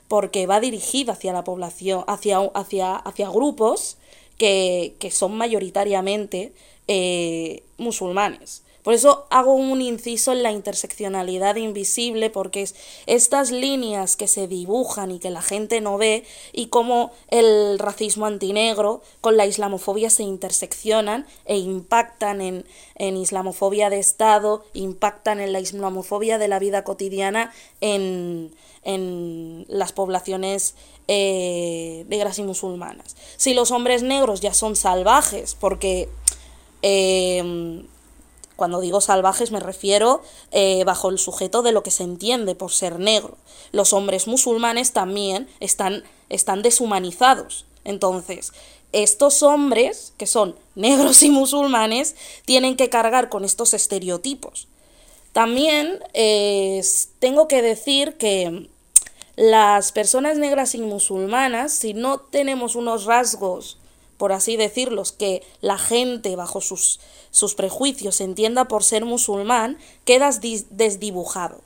porque 0.08 0.48
va 0.48 0.60
dirigida 0.60 1.14
hacia 1.14 1.32
la 1.32 1.44
población, 1.44 2.04
hacia, 2.08 2.40
hacia, 2.40 2.96
hacia 2.96 3.30
grupos 3.30 3.98
que, 4.40 4.96
que 4.98 5.12
son 5.12 5.38
mayoritariamente 5.38 6.54
eh, 6.88 7.62
musulmanes. 7.78 8.64
Por 8.82 8.94
eso 8.94 9.28
hago 9.30 9.54
un 9.54 9.82
inciso 9.82 10.32
en 10.32 10.42
la 10.42 10.54
interseccionalidad 10.54 11.58
invisible, 11.58 12.30
porque 12.30 12.62
es 12.62 12.76
estas 13.06 13.52
líneas 13.52 14.16
que 14.16 14.28
se 14.28 14.48
dibujan 14.48 15.12
y 15.12 15.20
que 15.20 15.30
la 15.30 15.42
gente 15.42 15.82
no 15.82 15.98
ve, 15.98 16.24
y 16.54 16.68
cómo 16.68 17.12
el 17.28 17.78
racismo 17.78 18.26
antinegro 18.26 19.02
con 19.22 19.36
la 19.36 19.46
islamofobia 19.46 20.10
se 20.10 20.24
interseccionan 20.24 21.28
e 21.46 21.58
impactan 21.58 22.40
en, 22.42 22.66
en 22.96 23.18
islamofobia 23.18 23.90
de 23.90 24.00
Estado, 24.00 24.64
impactan 24.74 25.42
en 25.42 25.52
la 25.52 25.60
islamofobia 25.60 26.38
de 26.38 26.48
la 26.48 26.58
vida 26.58 26.86
cotidiana 26.86 27.52
en, 27.82 28.56
en 28.84 29.66
las 29.68 29.92
poblaciones 29.92 30.74
eh, 31.12 32.06
negras 32.08 32.38
y 32.38 32.44
musulmanas. 32.44 33.16
Si 33.36 33.56
los 33.56 33.72
hombres 33.72 34.04
negros 34.04 34.42
ya 34.42 34.54
son 34.54 34.76
salvajes, 34.76 35.56
porque 35.60 36.08
eh, 36.84 37.84
cuando 38.56 38.80
digo 38.80 39.02
salvajes 39.02 39.52
me 39.52 39.60
refiero 39.60 40.22
eh, 40.52 40.84
bajo 40.84 41.10
el 41.10 41.18
sujeto 41.18 41.64
de 41.64 41.72
lo 41.72 41.82
que 41.82 41.90
se 41.90 42.04
entiende 42.04 42.54
por 42.54 42.72
ser 42.72 43.00
negro. 43.00 43.38
Los 43.72 43.92
hombres 43.92 44.28
musulmanes 44.28 44.94
también 44.94 45.50
están, 45.60 46.04
están 46.30 46.62
deshumanizados. 46.62 47.66
Entonces, 47.86 48.54
estos 48.92 49.42
hombres, 49.42 50.14
que 50.18 50.28
son 50.28 50.56
negros 50.76 51.24
y 51.24 51.32
musulmanes, 51.32 52.16
tienen 52.46 52.76
que 52.76 52.90
cargar 52.90 53.30
con 53.30 53.46
estos 53.46 53.74
estereotipos. 53.74 54.68
También 55.34 56.04
eh, 56.14 56.84
tengo 57.18 57.48
que 57.48 57.64
decir 57.64 58.16
que 58.18 58.70
las 59.40 59.94
personas 59.94 60.38
negras 60.38 60.76
y 60.76 60.80
musulmanas, 60.80 61.72
si 61.72 61.94
no 61.94 62.20
tenemos 62.20 62.76
unos 62.76 63.06
rasgos 63.06 63.80
por 64.18 64.34
así 64.34 64.58
decirlos, 64.58 65.14
que 65.14 65.44
la 65.62 65.78
gente 65.78 66.36
bajo 66.36 66.60
sus, 66.60 67.00
sus 67.32 67.56
prejuicios 67.56 68.20
entienda 68.20 68.66
por 68.66 68.84
ser 68.84 69.06
musulmán, 69.06 69.78
quedas 70.04 70.42
desdibujado. 70.42 71.62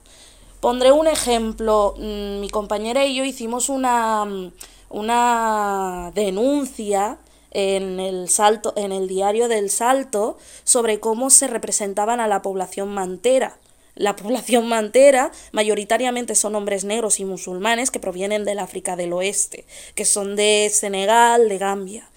Pondré 0.59 0.91
un 0.91 1.07
ejemplo. 1.07 1.95
Mm, 1.97 2.41
mi 2.41 2.49
compañera 2.51 3.07
y 3.07 3.15
yo 3.15 3.23
hicimos 3.23 3.69
una, 3.69 4.23
mm, 4.25 4.51
una 4.91 6.11
denuncia 6.13 7.17
en 7.49 7.99
el 7.99 8.29
salto 8.29 8.73
en 8.75 8.91
el 8.91 9.07
diario 9.07 9.47
del 9.47 9.71
Salto 9.71 10.37
sobre 10.63 10.99
cómo 10.99 11.31
se 11.31 11.47
representaban 11.47 12.19
a 12.19 12.27
la 12.27 12.43
población 12.43 12.89
mantera. 12.89 13.57
La 13.95 14.15
población 14.15 14.67
mantera 14.67 15.31
mayoritariamente 15.51 16.35
son 16.35 16.55
hombres 16.55 16.83
negros 16.83 17.19
y 17.19 17.25
musulmanes 17.25 17.91
que 17.91 17.99
provienen 17.99 18.45
del 18.45 18.59
África 18.59 18.95
del 18.95 19.13
Oeste, 19.13 19.65
que 19.95 20.05
son 20.05 20.35
de 20.35 20.71
Senegal, 20.73 21.47
de 21.49 21.57
Gambia 21.57 22.09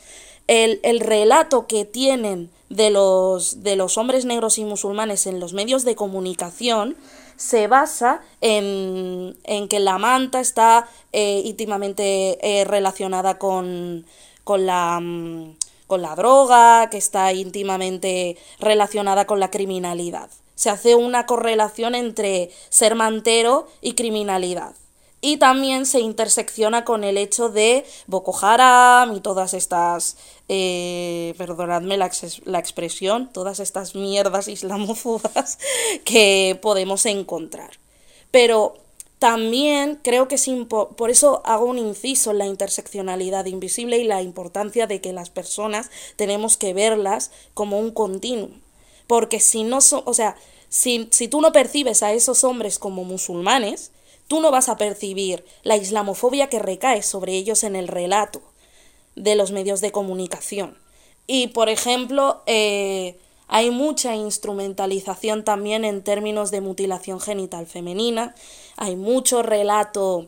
el, 0.46 1.00
relato 1.00 1.66
que 1.66 1.84
tienen 1.84 2.50
de 2.68 2.90
los, 2.90 3.62
de 3.62 3.76
los 3.76 3.98
hombres 3.98 4.24
negros 4.24 4.58
y 4.58 4.64
musulmanes 4.64 5.26
en 5.26 5.40
los 5.40 5.52
medios 5.52 5.84
de 5.84 5.94
comunicación 5.94 6.96
se 7.36 7.66
basa 7.66 8.22
en, 8.40 9.36
en 9.44 9.68
que 9.68 9.78
la 9.78 9.98
manta 9.98 10.40
está 10.40 10.88
eh, 11.12 11.42
íntimamente 11.44 12.38
eh, 12.40 12.64
relacionada 12.64 13.38
con, 13.38 14.06
con, 14.42 14.66
la, 14.66 14.98
mm, 15.00 15.56
con 15.86 16.00
la 16.00 16.14
droga, 16.14 16.88
que 16.90 16.96
está 16.96 17.32
íntimamente 17.32 18.38
relacionada 18.58 19.26
con 19.26 19.38
la 19.38 19.50
criminalidad. 19.50 20.30
Se 20.56 20.68
hace 20.68 20.96
una 20.96 21.26
correlación 21.26 21.94
entre 21.94 22.50
ser 22.68 22.96
mantero 22.96 23.68
y 23.80 23.94
criminalidad 23.94 24.74
y 25.20 25.38
también 25.38 25.86
se 25.86 26.00
intersecciona 26.00 26.84
con 26.84 27.02
el 27.02 27.18
hecho 27.18 27.48
de 27.48 27.84
Boko 28.06 28.36
Haram 28.40 29.16
y 29.16 29.20
todas 29.20 29.54
estas, 29.54 30.16
eh, 30.48 31.34
perdonadme 31.38 31.96
la, 31.96 32.10
la, 32.44 32.58
expresión, 32.58 33.32
todas 33.32 33.58
estas 33.58 33.94
mierdas 33.94 34.46
islamófobas 34.46 35.58
que 36.04 36.58
podemos 36.60 37.06
encontrar. 37.06 37.70
Pero 38.30 38.76
también 39.18 39.98
creo 40.02 40.28
que 40.28 40.34
es 40.34 40.48
por 40.68 41.10
eso 41.10 41.42
hago 41.46 41.64
un 41.64 41.78
inciso 41.78 42.30
en 42.30 42.38
la 42.38 42.46
interseccionalidad 42.46 43.46
invisible 43.46 43.98
y 43.98 44.04
la 44.04 44.20
importancia 44.20 44.86
de 44.86 45.00
que 45.00 45.12
las 45.12 45.30
personas 45.30 45.90
tenemos 46.16 46.56
que 46.56 46.74
verlas 46.74 47.30
como 47.54 47.80
un 47.80 47.90
continuo. 47.90 48.50
Porque 49.06 49.40
si 49.40 49.62
no 49.64 49.78
o 49.78 50.14
sea, 50.14 50.36
si, 50.68 51.08
si 51.10 51.28
tú 51.28 51.40
no 51.40 51.52
percibes 51.52 52.02
a 52.02 52.12
esos 52.12 52.44
hombres 52.44 52.78
como 52.78 53.04
musulmanes, 53.04 53.92
tú 54.28 54.40
no 54.40 54.50
vas 54.50 54.68
a 54.68 54.76
percibir 54.76 55.44
la 55.62 55.76
islamofobia 55.76 56.48
que 56.48 56.58
recae 56.58 57.02
sobre 57.02 57.34
ellos 57.34 57.62
en 57.64 57.76
el 57.76 57.88
relato 57.88 58.42
de 59.14 59.34
los 59.34 59.52
medios 59.52 59.80
de 59.80 59.92
comunicación. 59.92 60.76
Y, 61.26 61.48
por 61.48 61.68
ejemplo, 61.68 62.42
eh, 62.46 63.18
hay 63.48 63.70
mucha 63.70 64.14
instrumentalización 64.14 65.44
también 65.44 65.84
en 65.84 66.02
términos 66.02 66.50
de 66.50 66.60
mutilación 66.60 67.20
genital 67.20 67.66
femenina, 67.66 68.34
hay 68.76 68.96
mucho 68.96 69.42
relato, 69.42 70.26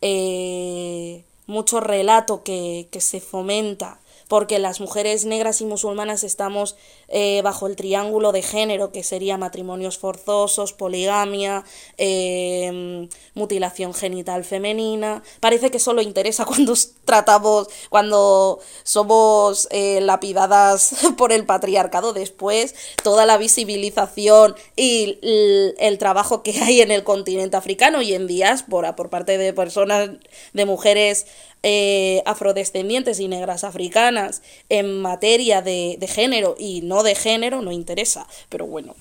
eh, 0.00 1.24
mucho 1.46 1.80
relato 1.80 2.42
que, 2.42 2.88
que 2.90 3.00
se 3.00 3.20
fomenta 3.20 4.00
porque 4.28 4.58
las 4.58 4.80
mujeres 4.80 5.24
negras 5.24 5.60
y 5.62 5.64
musulmanas 5.64 6.22
estamos 6.22 6.76
eh, 7.08 7.40
bajo 7.42 7.66
el 7.66 7.76
triángulo 7.76 8.30
de 8.32 8.42
género, 8.42 8.92
que 8.92 9.02
sería 9.02 9.38
matrimonios 9.38 9.96
forzosos, 9.98 10.74
poligamia, 10.74 11.64
em, 11.96 13.08
mutilación 13.34 13.94
genital 13.94 14.44
femenina. 14.44 15.22
Parece 15.40 15.70
que 15.70 15.78
solo 15.78 16.02
interesa 16.02 16.44
cuando 16.46 16.74
tratamos, 17.06 17.68
cuando 17.88 18.60
somos 18.82 19.66
eh, 19.70 20.00
lapidadas 20.02 20.94
por 21.16 21.32
el 21.32 21.46
patriarcado 21.46 22.12
después, 22.12 22.74
toda 23.02 23.24
la 23.24 23.38
visibilización 23.38 24.54
y 24.76 25.18
el, 25.22 25.98
trabajo 25.98 26.42
que 26.42 26.60
hay 26.62 26.82
en 26.82 26.90
el 26.90 27.02
continente 27.02 27.56
africano 27.56 28.02
y 28.02 28.12
en 28.12 28.26
diáspora 28.26 28.94
por 28.94 29.08
parte 29.08 29.38
de 29.38 29.52
personas, 29.52 30.10
de 30.52 30.66
mujeres 30.66 31.26
eh, 31.62 32.22
afrodescendientes 32.26 33.20
y 33.20 33.28
negras 33.28 33.64
africanas 33.64 34.42
en 34.68 35.00
materia 35.00 35.62
de, 35.62 35.96
de 35.98 36.06
género 36.06 36.54
y 36.58 36.82
no 36.82 37.02
de 37.02 37.14
género 37.14 37.62
no 37.62 37.72
interesa, 37.72 38.26
pero 38.48 38.66
bueno. 38.66 38.94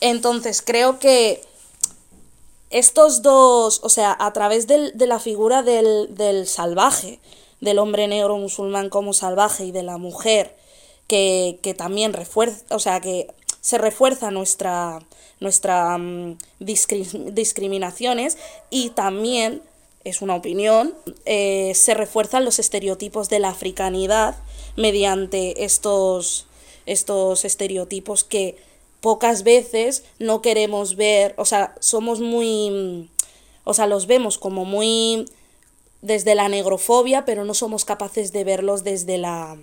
Entonces 0.00 0.62
creo 0.62 0.98
que 0.98 1.42
estos 2.70 3.22
dos, 3.22 3.80
o 3.82 3.88
sea, 3.88 4.16
a 4.18 4.32
través 4.32 4.66
del, 4.66 4.92
de 4.94 5.06
la 5.06 5.18
figura 5.18 5.62
del, 5.62 6.14
del, 6.14 6.46
salvaje, 6.46 7.20
del 7.60 7.78
hombre 7.78 8.08
negro 8.08 8.36
musulmán 8.36 8.90
como 8.90 9.12
salvaje 9.12 9.64
y 9.64 9.72
de 9.72 9.82
la 9.82 9.98
mujer, 9.98 10.56
que, 11.06 11.58
que 11.62 11.74
también 11.74 12.12
refuerza, 12.12 12.64
o 12.74 12.78
sea, 12.78 13.00
que 13.00 13.28
se 13.60 13.78
refuerza 13.78 14.30
nuestra, 14.30 15.00
nuestra 15.40 15.96
um, 15.96 16.36
discriminaciones 16.58 18.38
y 18.70 18.90
también, 18.90 19.62
es 20.06 20.22
una 20.22 20.36
opinión, 20.36 20.94
eh, 21.24 21.72
se 21.74 21.92
refuerzan 21.92 22.44
los 22.44 22.60
estereotipos 22.60 23.28
de 23.28 23.40
la 23.40 23.48
africanidad 23.48 24.36
mediante 24.76 25.64
estos, 25.64 26.46
estos 26.86 27.44
estereotipos 27.44 28.22
que 28.22 28.56
pocas 29.00 29.42
veces 29.42 30.04
no 30.20 30.42
queremos 30.42 30.94
ver, 30.94 31.34
o 31.38 31.44
sea, 31.44 31.74
somos 31.80 32.20
muy, 32.20 33.10
o 33.64 33.74
sea, 33.74 33.88
los 33.88 34.06
vemos 34.06 34.38
como 34.38 34.64
muy 34.64 35.28
desde 36.02 36.36
la 36.36 36.48
negrofobia, 36.48 37.24
pero 37.24 37.44
no 37.44 37.52
somos 37.52 37.84
capaces 37.84 38.30
de 38.30 38.44
verlos 38.44 38.84
desde 38.84 39.18
la 39.18 39.58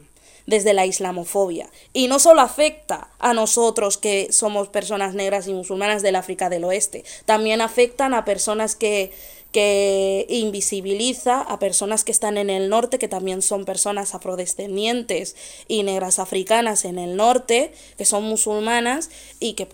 desde 0.46 0.74
la 0.74 0.86
islamofobia. 0.86 1.70
Y 1.94 2.10
no 2.10 2.20
solo 2.20 2.42
afecta 2.42 3.10
a 3.20 3.34
nosotros 3.34 3.98
que 3.98 4.28
somos 4.34 4.68
personas 4.68 5.14
negras 5.14 5.48
y 5.48 5.54
musulmanas 5.54 6.02
del 6.02 6.18
África 6.18 6.50
del 6.50 6.66
Oeste, 6.66 7.06
también 7.26 7.62
afectan 7.62 8.14
a 8.14 8.26
personas 8.26 8.76
que, 8.76 9.14
que 9.54 10.26
invisibiliza 10.30 11.42
a 11.42 11.60
personas 11.60 12.04
que 12.04 12.12
están 12.12 12.38
en 12.38 12.50
el 12.50 12.70
norte, 12.70 12.98
que 12.98 13.08
también 13.08 13.42
son 13.42 13.66
personas 13.66 14.16
afrodescendientes 14.16 15.36
y 15.68 15.84
negras 15.84 16.20
africanas 16.20 16.84
en 16.86 16.98
el 16.98 17.16
norte, 17.16 17.72
que 17.98 18.04
son 18.04 18.24
musulmanas 18.24 19.12
y 19.40 19.54
que, 19.54 19.70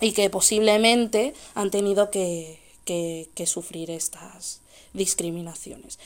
y 0.00 0.12
que 0.12 0.30
posiblemente 0.30 1.34
han 1.54 1.70
tenido 1.70 2.10
que, 2.10 2.60
que, 2.84 3.28
que 3.34 3.46
sufrir 3.46 3.90
estas 3.90 4.62
discriminaciones. 4.94 5.98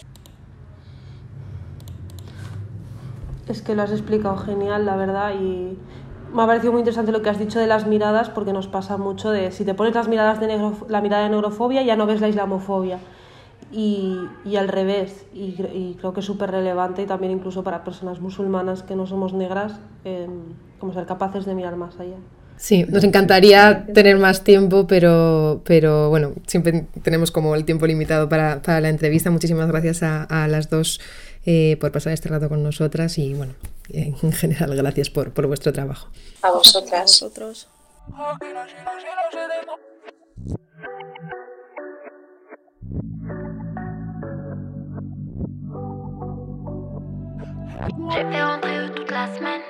Es 3.49 3.61
que 3.61 3.75
lo 3.75 3.83
has 3.83 3.91
explicado 3.91 4.39
genial, 4.39 4.87
la 4.87 4.97
verdad, 4.97 5.35
y 5.39 5.77
me 6.33 6.43
ha 6.43 6.47
parecido 6.47 6.73
muy 6.73 6.81
interesante 6.81 7.13
lo 7.13 7.23
que 7.23 7.31
has 7.31 7.39
dicho 7.39 7.59
de 7.59 7.67
las 7.67 7.87
miradas, 7.87 8.31
porque 8.31 8.53
nos 8.53 8.67
pasa 8.67 8.97
mucho 8.97 9.31
de 9.31 9.53
si 9.53 9.65
te 9.65 9.75
pones 9.75 9.95
las 9.95 10.09
miradas 10.09 10.41
de 10.41 10.47
negro, 10.47 10.77
la 10.89 11.01
mirada 11.01 11.25
de 11.25 11.31
negrofobia, 11.31 11.83
ya 11.83 11.97
no 11.97 12.07
ves 12.07 12.21
la 12.21 12.29
islamofobia. 12.29 12.99
Y, 13.73 14.19
y 14.45 14.57
al 14.57 14.69
revés, 14.69 15.27
y, 15.33 15.53
creo 15.99 16.13
que 16.13 16.21
es 16.21 16.27
súper 16.27 16.51
relevante 16.51 17.03
y 17.03 17.07
también 17.07 17.33
incluso 17.33 17.63
para 17.63 17.85
personas 17.85 18.21
musulmanas 18.21 18.83
que 18.83 18.97
no 18.97 19.07
somos 19.07 19.33
negras, 19.33 19.79
eh, 20.05 20.27
como 20.81 20.93
ser 20.93 21.07
capaces 21.07 21.45
de 21.45 21.55
mirar 21.55 21.77
más 21.77 21.99
allá. 22.01 22.17
Sí, 22.57 22.85
nos 22.89 23.05
encantaría 23.05 23.87
tener 23.95 24.19
más 24.19 24.45
tiempo, 24.45 24.87
pero, 24.87 25.63
pero 25.65 26.11
bueno, 26.11 26.33
siempre 26.47 26.87
tenemos 27.03 27.31
como 27.31 27.55
el 27.55 27.65
tiempo 27.65 27.87
limitado 27.87 28.29
para, 28.29 28.61
para 28.61 28.83
la 28.83 28.91
entrevista. 28.91 29.31
Muchísimas 29.31 29.69
gracias 29.69 30.03
a, 30.03 30.25
a 30.25 30.47
las 30.47 30.69
dos 30.69 31.01
eh, 31.45 31.77
por 31.81 31.93
pasar 31.93 32.13
este 32.13 32.29
rato 32.29 32.49
con 32.49 32.63
nosotras 32.63 33.19
y 33.19 33.35
bueno, 33.35 33.55
en 33.89 34.33
general 34.33 34.75
gracias 34.77 35.11
por, 35.11 35.33
por 35.33 35.47
vuestro 35.47 35.73
trabajo. 35.73 36.09
A 36.43 36.51
vosotras. 36.51 37.01
A 37.01 37.03
vosotros. 37.03 37.69
J'ai 48.13 48.25
fait 48.25 48.43
rentrer 48.43 48.77
eux 48.79 48.91
toute 48.95 49.11
la 49.11 49.27
semaine. 49.35 49.61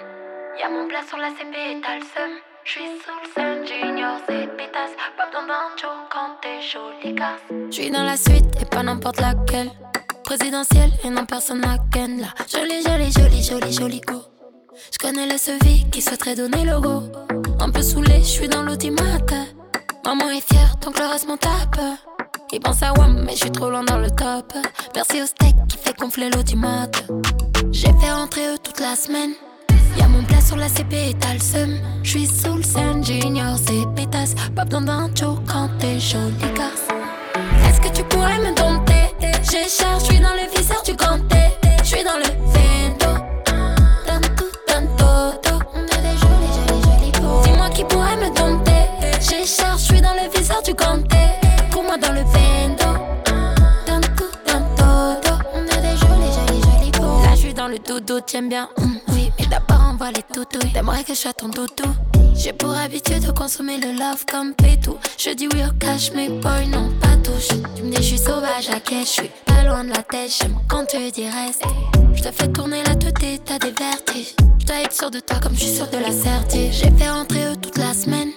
Y'a 0.59 0.69
mon 0.69 0.89
plat 0.89 1.03
sur 1.07 1.19
la 1.19 1.29
CP 1.31 1.55
et 1.55 1.81
t'as 1.83 1.97
le 1.97 2.03
seum. 2.03 2.31
J'suis 2.65 2.81
sous 3.03 3.13
le 3.23 3.29
scène, 3.35 3.67
junior, 3.67 4.19
c'est 4.27 4.47
pétasse. 4.57 4.93
Pas 5.17 5.27
besoin 5.27 5.47
d'un 5.47 5.77
show 5.77 5.89
quand 6.11 6.37
t'es 6.41 6.61
jolie 6.61 7.15
casse. 7.15 7.41
J'suis 7.71 7.91
dans 7.91 8.05
la 8.05 8.17
suite 8.17 8.47
et 8.61 8.65
pas 8.65 8.83
n'importe 8.83 9.21
laquelle. 9.21 9.71
Présidentielle 10.31 10.93
et 11.03 11.11
non 11.11 11.27
personne 11.27 11.65
à 11.65 11.77
ken 11.91 12.21
là. 12.21 12.29
Jolie, 12.49 12.85
jolie, 12.87 13.11
jolie, 13.11 13.43
jolie, 13.43 13.73
jolie 13.73 14.01
go. 14.01 14.23
J'connais 14.93 15.27
le 15.27 15.37
SEVI 15.37 15.91
qui 15.91 16.01
souhaiterait 16.01 16.37
donner 16.37 16.65
le 16.65 16.79
go. 16.81 17.03
Un 17.59 17.69
peu 17.69 17.83
saoulé, 17.83 18.23
j'suis 18.23 18.47
dans 18.47 18.63
l'ultimate. 18.63 19.35
Maman 20.05 20.31
est 20.31 20.49
fière, 20.49 20.77
donc 20.83 21.01
le 21.01 21.07
reste 21.07 21.27
m'en 21.27 21.37
tape. 21.37 21.81
Il 22.53 22.61
pense 22.61 22.81
à 22.81 22.93
WAM, 22.93 23.25
mais 23.27 23.35
j'suis 23.35 23.51
trop 23.51 23.71
loin 23.71 23.83
dans 23.83 23.99
le 23.99 24.09
top. 24.09 24.53
Merci 24.95 25.21
au 25.21 25.27
steak 25.27 25.57
qui 25.69 25.77
fait 25.77 25.99
gonfler 25.99 26.31
l'audimat. 26.31 26.87
J'ai 27.73 27.93
fait 28.01 28.13
rentrer 28.13 28.55
eux 28.55 28.59
toute 28.63 28.79
la 28.79 28.95
semaine. 28.95 29.33
Y'a 29.99 30.07
mon 30.07 30.23
plat 30.23 30.41
sur 30.41 30.57
la 30.57 30.69
CP 30.69 31.11
et 31.11 31.15
t'as 31.15 31.35
le 31.35 31.41
seum. 31.41 31.77
J'suis 32.05 32.29
sous 32.29 32.55
le 32.55 32.63
scène, 32.63 33.05
junior, 33.05 33.57
c'est 33.59 33.85
pétasse. 33.97 34.37
Pas 34.55 34.65
besoin 34.65 34.83
d'un 34.83 35.11
quand 35.49 35.69
t'es 35.81 35.99
jolie 35.99 36.55
garce. 36.55 36.87
Est-ce 37.69 37.81
que 37.81 37.93
tu 37.93 38.05
pourrais 38.05 38.39
me 38.39 38.55
dompter? 38.55 38.80
Charge, 39.51 40.05
j'suis 40.05 40.21
dans 40.21 40.33
le 40.35 40.49
viseur 40.57 40.81
du 40.85 40.95
ganté. 40.95 41.37
J'suis 41.83 42.05
dans 42.05 42.19
le 42.19 42.25
vento. 42.47 43.21
Donne 44.69 44.97
todo. 44.97 45.59
On 45.75 45.83
a 45.83 45.97
des 45.97 46.17
jolis, 46.19 46.53
jolis, 46.55 46.83
jolis 46.85 47.13
go. 47.21 47.43
Dis-moi 47.43 47.69
qui 47.71 47.83
pourrait 47.85 48.17
me 48.17 48.33
dompter. 48.33 48.87
J'ai 49.21 49.45
charge, 49.45 49.81
j'suis 49.83 50.01
dans 50.01 50.15
le 50.15 50.31
viseur 50.33 50.63
du 50.63 50.73
ganté. 50.73 51.17
Pour 51.73 51.83
moi 51.83 51.97
dans 51.99 52.13
le 52.13 52.21
vento. 52.21 52.87
Donne 53.87 54.67
todo. 54.77 55.35
On 55.53 55.63
a 55.63 55.81
des 55.81 55.97
jolis, 55.97 56.33
jolis, 56.33 56.63
jolis 56.63 56.91
go. 56.93 57.21
Là, 57.25 57.35
j'suis 57.35 57.55
dans 57.55 57.67
le 57.67 57.79
dodo, 57.81 58.21
t'aimes 58.21 58.49
bien. 58.49 58.69
Mm, 58.79 58.97
oui, 59.09 59.33
mais 59.37 59.47
d'abord 59.47 59.81
envoie 59.83 60.13
les 60.13 60.23
toutouilles. 60.23 60.73
T'aimerais 60.73 61.03
que 61.03 61.13
je 61.13 61.19
sois 61.19 61.33
ton 61.33 61.49
doudou. 61.49 61.91
J'ai 62.43 62.55
pour 62.55 62.75
habitude 62.75 63.27
de 63.27 63.33
consommer 63.33 63.77
le 63.77 63.93
love 63.93 64.25
comme 64.25 64.55
pétou. 64.55 64.97
Je 65.19 65.29
dis 65.35 65.47
oui 65.53 65.61
au 65.63 65.73
cash, 65.79 66.11
mais 66.15 66.31
boy, 66.31 66.69
non, 66.69 66.89
pas 66.99 67.15
touche. 67.23 67.49
Tu 67.77 67.83
me 67.83 67.91
dis, 67.91 67.97
je 67.99 68.03
suis 68.03 68.19
sauvage, 68.19 68.71
à 68.75 68.81
quai, 68.81 69.01
je 69.01 69.09
suis 69.09 69.31
pas 69.45 69.63
loin 69.63 69.85
de 69.85 69.91
la 69.91 70.03
tête. 70.03 70.35
J'aime 70.41 70.57
quand 70.67 70.87
tu 70.87 70.97
dis 71.11 71.29
reste. 71.29 71.63
Je 72.15 72.23
te 72.23 72.33
fais 72.33 72.49
tourner 72.49 72.83
la 72.87 72.95
tête 72.95 73.23
et 73.23 73.39
t'as 73.45 73.59
des 73.59 73.73
vertiges. 73.73 74.35
Je 74.59 74.65
dois 74.65 74.81
être 74.81 74.93
sûr 74.95 75.11
de 75.11 75.21
toi 75.21 75.37
comme 75.43 75.53
je 75.53 75.65
suis 75.65 75.77
sûr 75.77 75.87
de 75.89 75.99
la 75.99 76.13
certitude. 76.13 76.73
J'ai 76.73 76.91
fait 76.91 77.11
rentrer 77.11 77.45
eux 77.45 77.57
toute 77.61 77.77
la 77.77 77.93
semaine. 77.93 78.31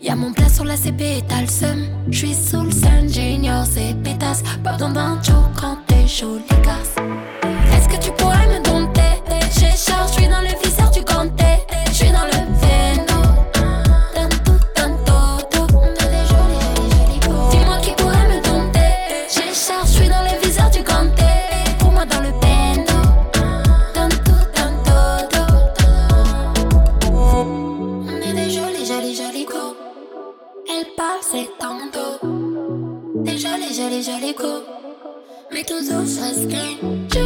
Y'a 0.00 0.14
mon 0.14 0.32
plat 0.32 0.48
sur 0.48 0.64
la 0.64 0.76
CP 0.76 1.18
et 1.18 1.22
t'as 1.26 1.40
le 1.40 1.48
seum. 1.48 1.88
Je 2.08 2.18
suis 2.18 2.34
sous 2.34 2.62
le 2.62 2.70
sun, 2.70 3.08
junior, 3.12 3.64
c'est 3.68 4.00
pétasse. 4.04 4.44
Pas 4.62 4.74
besoin 4.74 4.90
d'un 4.90 5.20
show 5.24 5.42
quand 5.60 5.76
t'es 5.88 6.06
jolie 6.06 6.44
casse. 6.62 6.94
Est-ce 7.74 7.88
que 7.88 8.00
tu 8.00 8.12
pourrais 8.12 8.46
me 8.46 8.62
dompter? 8.62 8.89
Fresqués. 35.82 36.78
Jolis, 37.08 37.19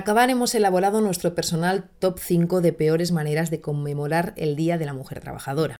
acabar, 0.00 0.30
hemos 0.30 0.54
elaborado 0.54 1.00
nuestro 1.00 1.34
personal 1.34 1.88
top 1.98 2.18
5 2.18 2.60
de 2.60 2.72
peores 2.72 3.12
maneras 3.12 3.50
de 3.50 3.60
conmemorar 3.60 4.34
el 4.36 4.56
Día 4.56 4.78
de 4.78 4.86
la 4.86 4.94
Mujer 4.94 5.20
Trabajadora. 5.20 5.76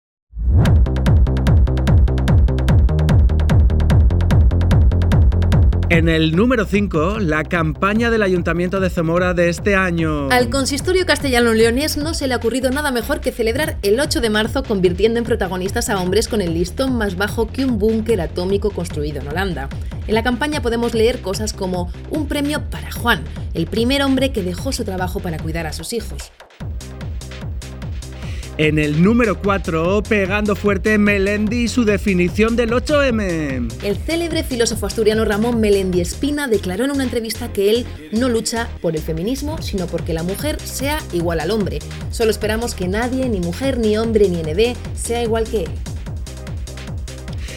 En 5.91 6.09
el 6.09 6.37
número 6.37 6.67
5, 6.67 7.19
la 7.19 7.43
campaña 7.43 8.11
del 8.11 8.23
Ayuntamiento 8.23 8.79
de 8.79 8.91
Zamora 8.91 9.35
de 9.35 9.49
este 9.49 9.75
año. 9.75 10.31
Al 10.31 10.49
consistorio 10.49 11.05
castellano-leonés 11.05 11.97
no 11.97 12.15
se 12.15 12.29
le 12.29 12.35
ha 12.35 12.37
ocurrido 12.37 12.71
nada 12.71 12.93
mejor 12.93 13.21
que 13.21 13.33
celebrar 13.33 13.77
el 13.83 13.99
8 13.99 14.21
de 14.21 14.31
marzo 14.31 14.63
convirtiendo 14.63 15.19
en 15.19 15.25
protagonistas 15.25 15.91
a 15.91 16.01
hombres 16.01 16.29
con 16.29 16.43
el 16.43 16.55
listón 16.55 16.97
más 16.97 17.17
bajo 17.17 17.49
que 17.49 17.65
un 17.65 17.81
búnker 17.81 18.21
atómico 18.21 18.71
construido 18.71 19.21
en 19.21 19.27
Holanda. 19.27 19.69
En 20.07 20.15
la 20.15 20.23
campaña 20.23 20.63
podemos 20.63 20.95
leer 20.95 21.23
cosas 21.23 21.53
como 21.53 21.93
un 22.11 22.29
premio 22.29 22.71
para 22.71 22.93
Juan, 22.93 23.25
el 23.55 23.67
primer 23.67 24.05
hombre 24.05 24.31
que 24.31 24.45
dejó 24.45 24.71
su 24.71 24.85
trabajo 24.85 25.19
para 25.19 25.41
cuidar 25.41 25.67
a 25.67 25.73
sus 25.73 25.93
hijos. 25.93 26.31
En 28.61 28.79
el 28.79 29.03
número 29.03 29.41
4, 29.41 30.03
pegando 30.07 30.55
fuerte 30.55 30.99
Melendi 30.99 31.63
y 31.63 31.69
su 31.69 31.87
definición 31.87 32.57
del 32.57 32.73
8M. 32.73 33.73
El 33.83 33.97
célebre 33.97 34.45
filósofo 34.45 34.85
asturiano 34.85 35.25
Ramón 35.25 35.61
Melendi 35.61 36.03
Espina 36.03 36.47
declaró 36.47 36.85
en 36.85 36.91
una 36.91 37.05
entrevista 37.05 37.55
que 37.55 37.71
él 37.71 37.87
no 38.13 38.29
lucha 38.29 38.69
por 38.83 38.95
el 38.95 39.01
feminismo, 39.01 39.63
sino 39.63 39.87
porque 39.87 40.13
la 40.13 40.25
mujer 40.25 40.61
sea 40.61 40.99
igual 41.15 41.41
al 41.41 41.53
hombre. 41.53 41.79
Solo 42.11 42.31
esperamos 42.31 42.75
que 42.75 42.87
nadie, 42.87 43.31
ni 43.31 43.41
mujer, 43.41 43.79
ni 43.79 43.97
hombre, 43.97 44.29
ni 44.29 44.43
ND, 44.43 44.77
sea 44.95 45.23
igual 45.23 45.45
que 45.45 45.63
él. 45.63 45.71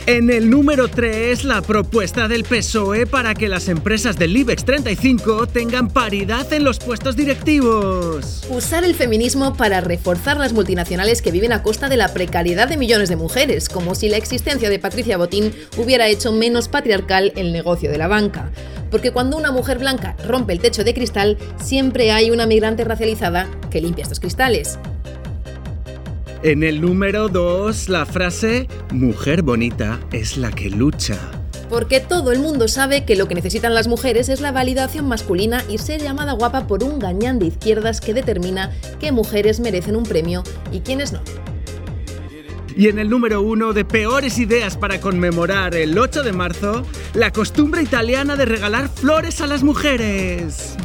En 0.06 0.30
el 0.30 0.50
número 0.50 0.90
3, 0.90 1.46
la 1.46 1.62
propuesta 1.62 2.28
del 2.28 2.44
PSOE 2.44 3.08
para 3.08 3.34
que 3.34 3.48
las 3.48 3.70
empresas 3.70 4.18
del 4.18 4.36
IBEX 4.36 4.66
35 4.66 5.48
tengan 5.48 5.88
paridad 5.88 6.52
en 6.52 6.66
los 6.66 6.78
puestos 6.80 7.16
directivos. 7.16 8.46
Usar 8.50 8.84
el 8.84 8.96
feminismo 8.96 9.56
para 9.56 9.80
reforzar 9.80 10.36
las 10.36 10.52
multinacionales 10.52 11.22
que 11.22 11.32
viven 11.32 11.54
a 11.54 11.64
costa 11.64 11.88
de 11.88 11.96
la 11.96 12.14
precariedad 12.14 12.68
de 12.68 12.76
millones 12.76 13.08
de 13.08 13.16
mujeres, 13.16 13.70
como 13.70 13.96
si 13.96 14.10
la 14.10 14.18
existencia 14.18 14.70
de 14.70 14.78
Patricia 14.78 15.18
Botín 15.18 15.54
hubiera 15.78 16.10
hecho 16.10 16.34
menos 16.34 16.68
patriarcal 16.68 17.32
el 17.38 17.54
negocio 17.54 17.90
de 17.90 17.98
la 17.98 18.10
banca. 18.10 18.52
Porque 18.92 19.12
cuando 19.12 19.38
una 19.38 19.54
mujer 19.54 19.80
blanca 19.80 20.18
rompe 20.28 20.52
el 20.52 20.60
techo 20.60 20.84
de 20.84 20.94
cristal, 20.94 21.38
siempre 21.64 22.12
hay 22.12 22.30
una 22.30 22.46
migrante 22.46 22.84
racializada 22.84 23.48
que 23.72 23.80
limpia 23.80 24.04
estos 24.04 24.20
cristales. 24.20 24.78
En 26.44 26.62
el 26.62 26.82
número 26.82 27.30
2, 27.30 27.88
la 27.88 28.06
frase 28.06 28.68
Mujer 28.92 29.44
bonita 29.44 30.02
es 30.12 30.36
la 30.36 30.52
que 30.52 30.70
lucha. 30.70 31.18
Porque 31.70 32.02
todo 32.02 32.34
el 32.34 32.40
mundo 32.40 32.68
sabe 32.68 33.06
que 33.06 33.16
lo 33.16 33.30
que 33.30 33.36
necesitan 33.36 33.74
las 33.74 33.88
mujeres 33.88 34.28
es 34.28 34.42
la 34.42 34.52
validación 34.52 35.08
masculina 35.08 35.64
y 35.70 35.78
ser 35.78 36.02
llamada 36.02 36.34
guapa 36.34 36.68
por 36.68 36.84
un 36.84 37.00
gañán 37.00 37.40
de 37.40 37.46
izquierdas 37.46 38.02
que 38.02 38.14
determina 38.14 38.74
qué 39.00 39.14
mujeres 39.14 39.62
merecen 39.62 39.96
un 39.96 40.04
premio 40.04 40.44
y 40.70 40.82
quiénes 40.82 41.14
no. 41.14 41.22
Y 42.76 42.90
en 42.90 43.00
el 43.00 43.10
número 43.10 43.42
1 43.42 43.72
de 43.72 43.86
peores 43.86 44.38
ideas 44.38 44.76
para 44.76 45.00
conmemorar 45.00 45.76
el 45.76 45.98
8 45.98 46.24
de 46.24 46.34
marzo, 46.34 46.84
la 47.14 47.32
costumbre 47.32 47.84
italiana 47.84 48.36
de 48.36 48.44
regalar 48.44 48.90
flores 48.90 49.40
a 49.40 49.48
las 49.48 49.64
mujeres. 49.64 50.76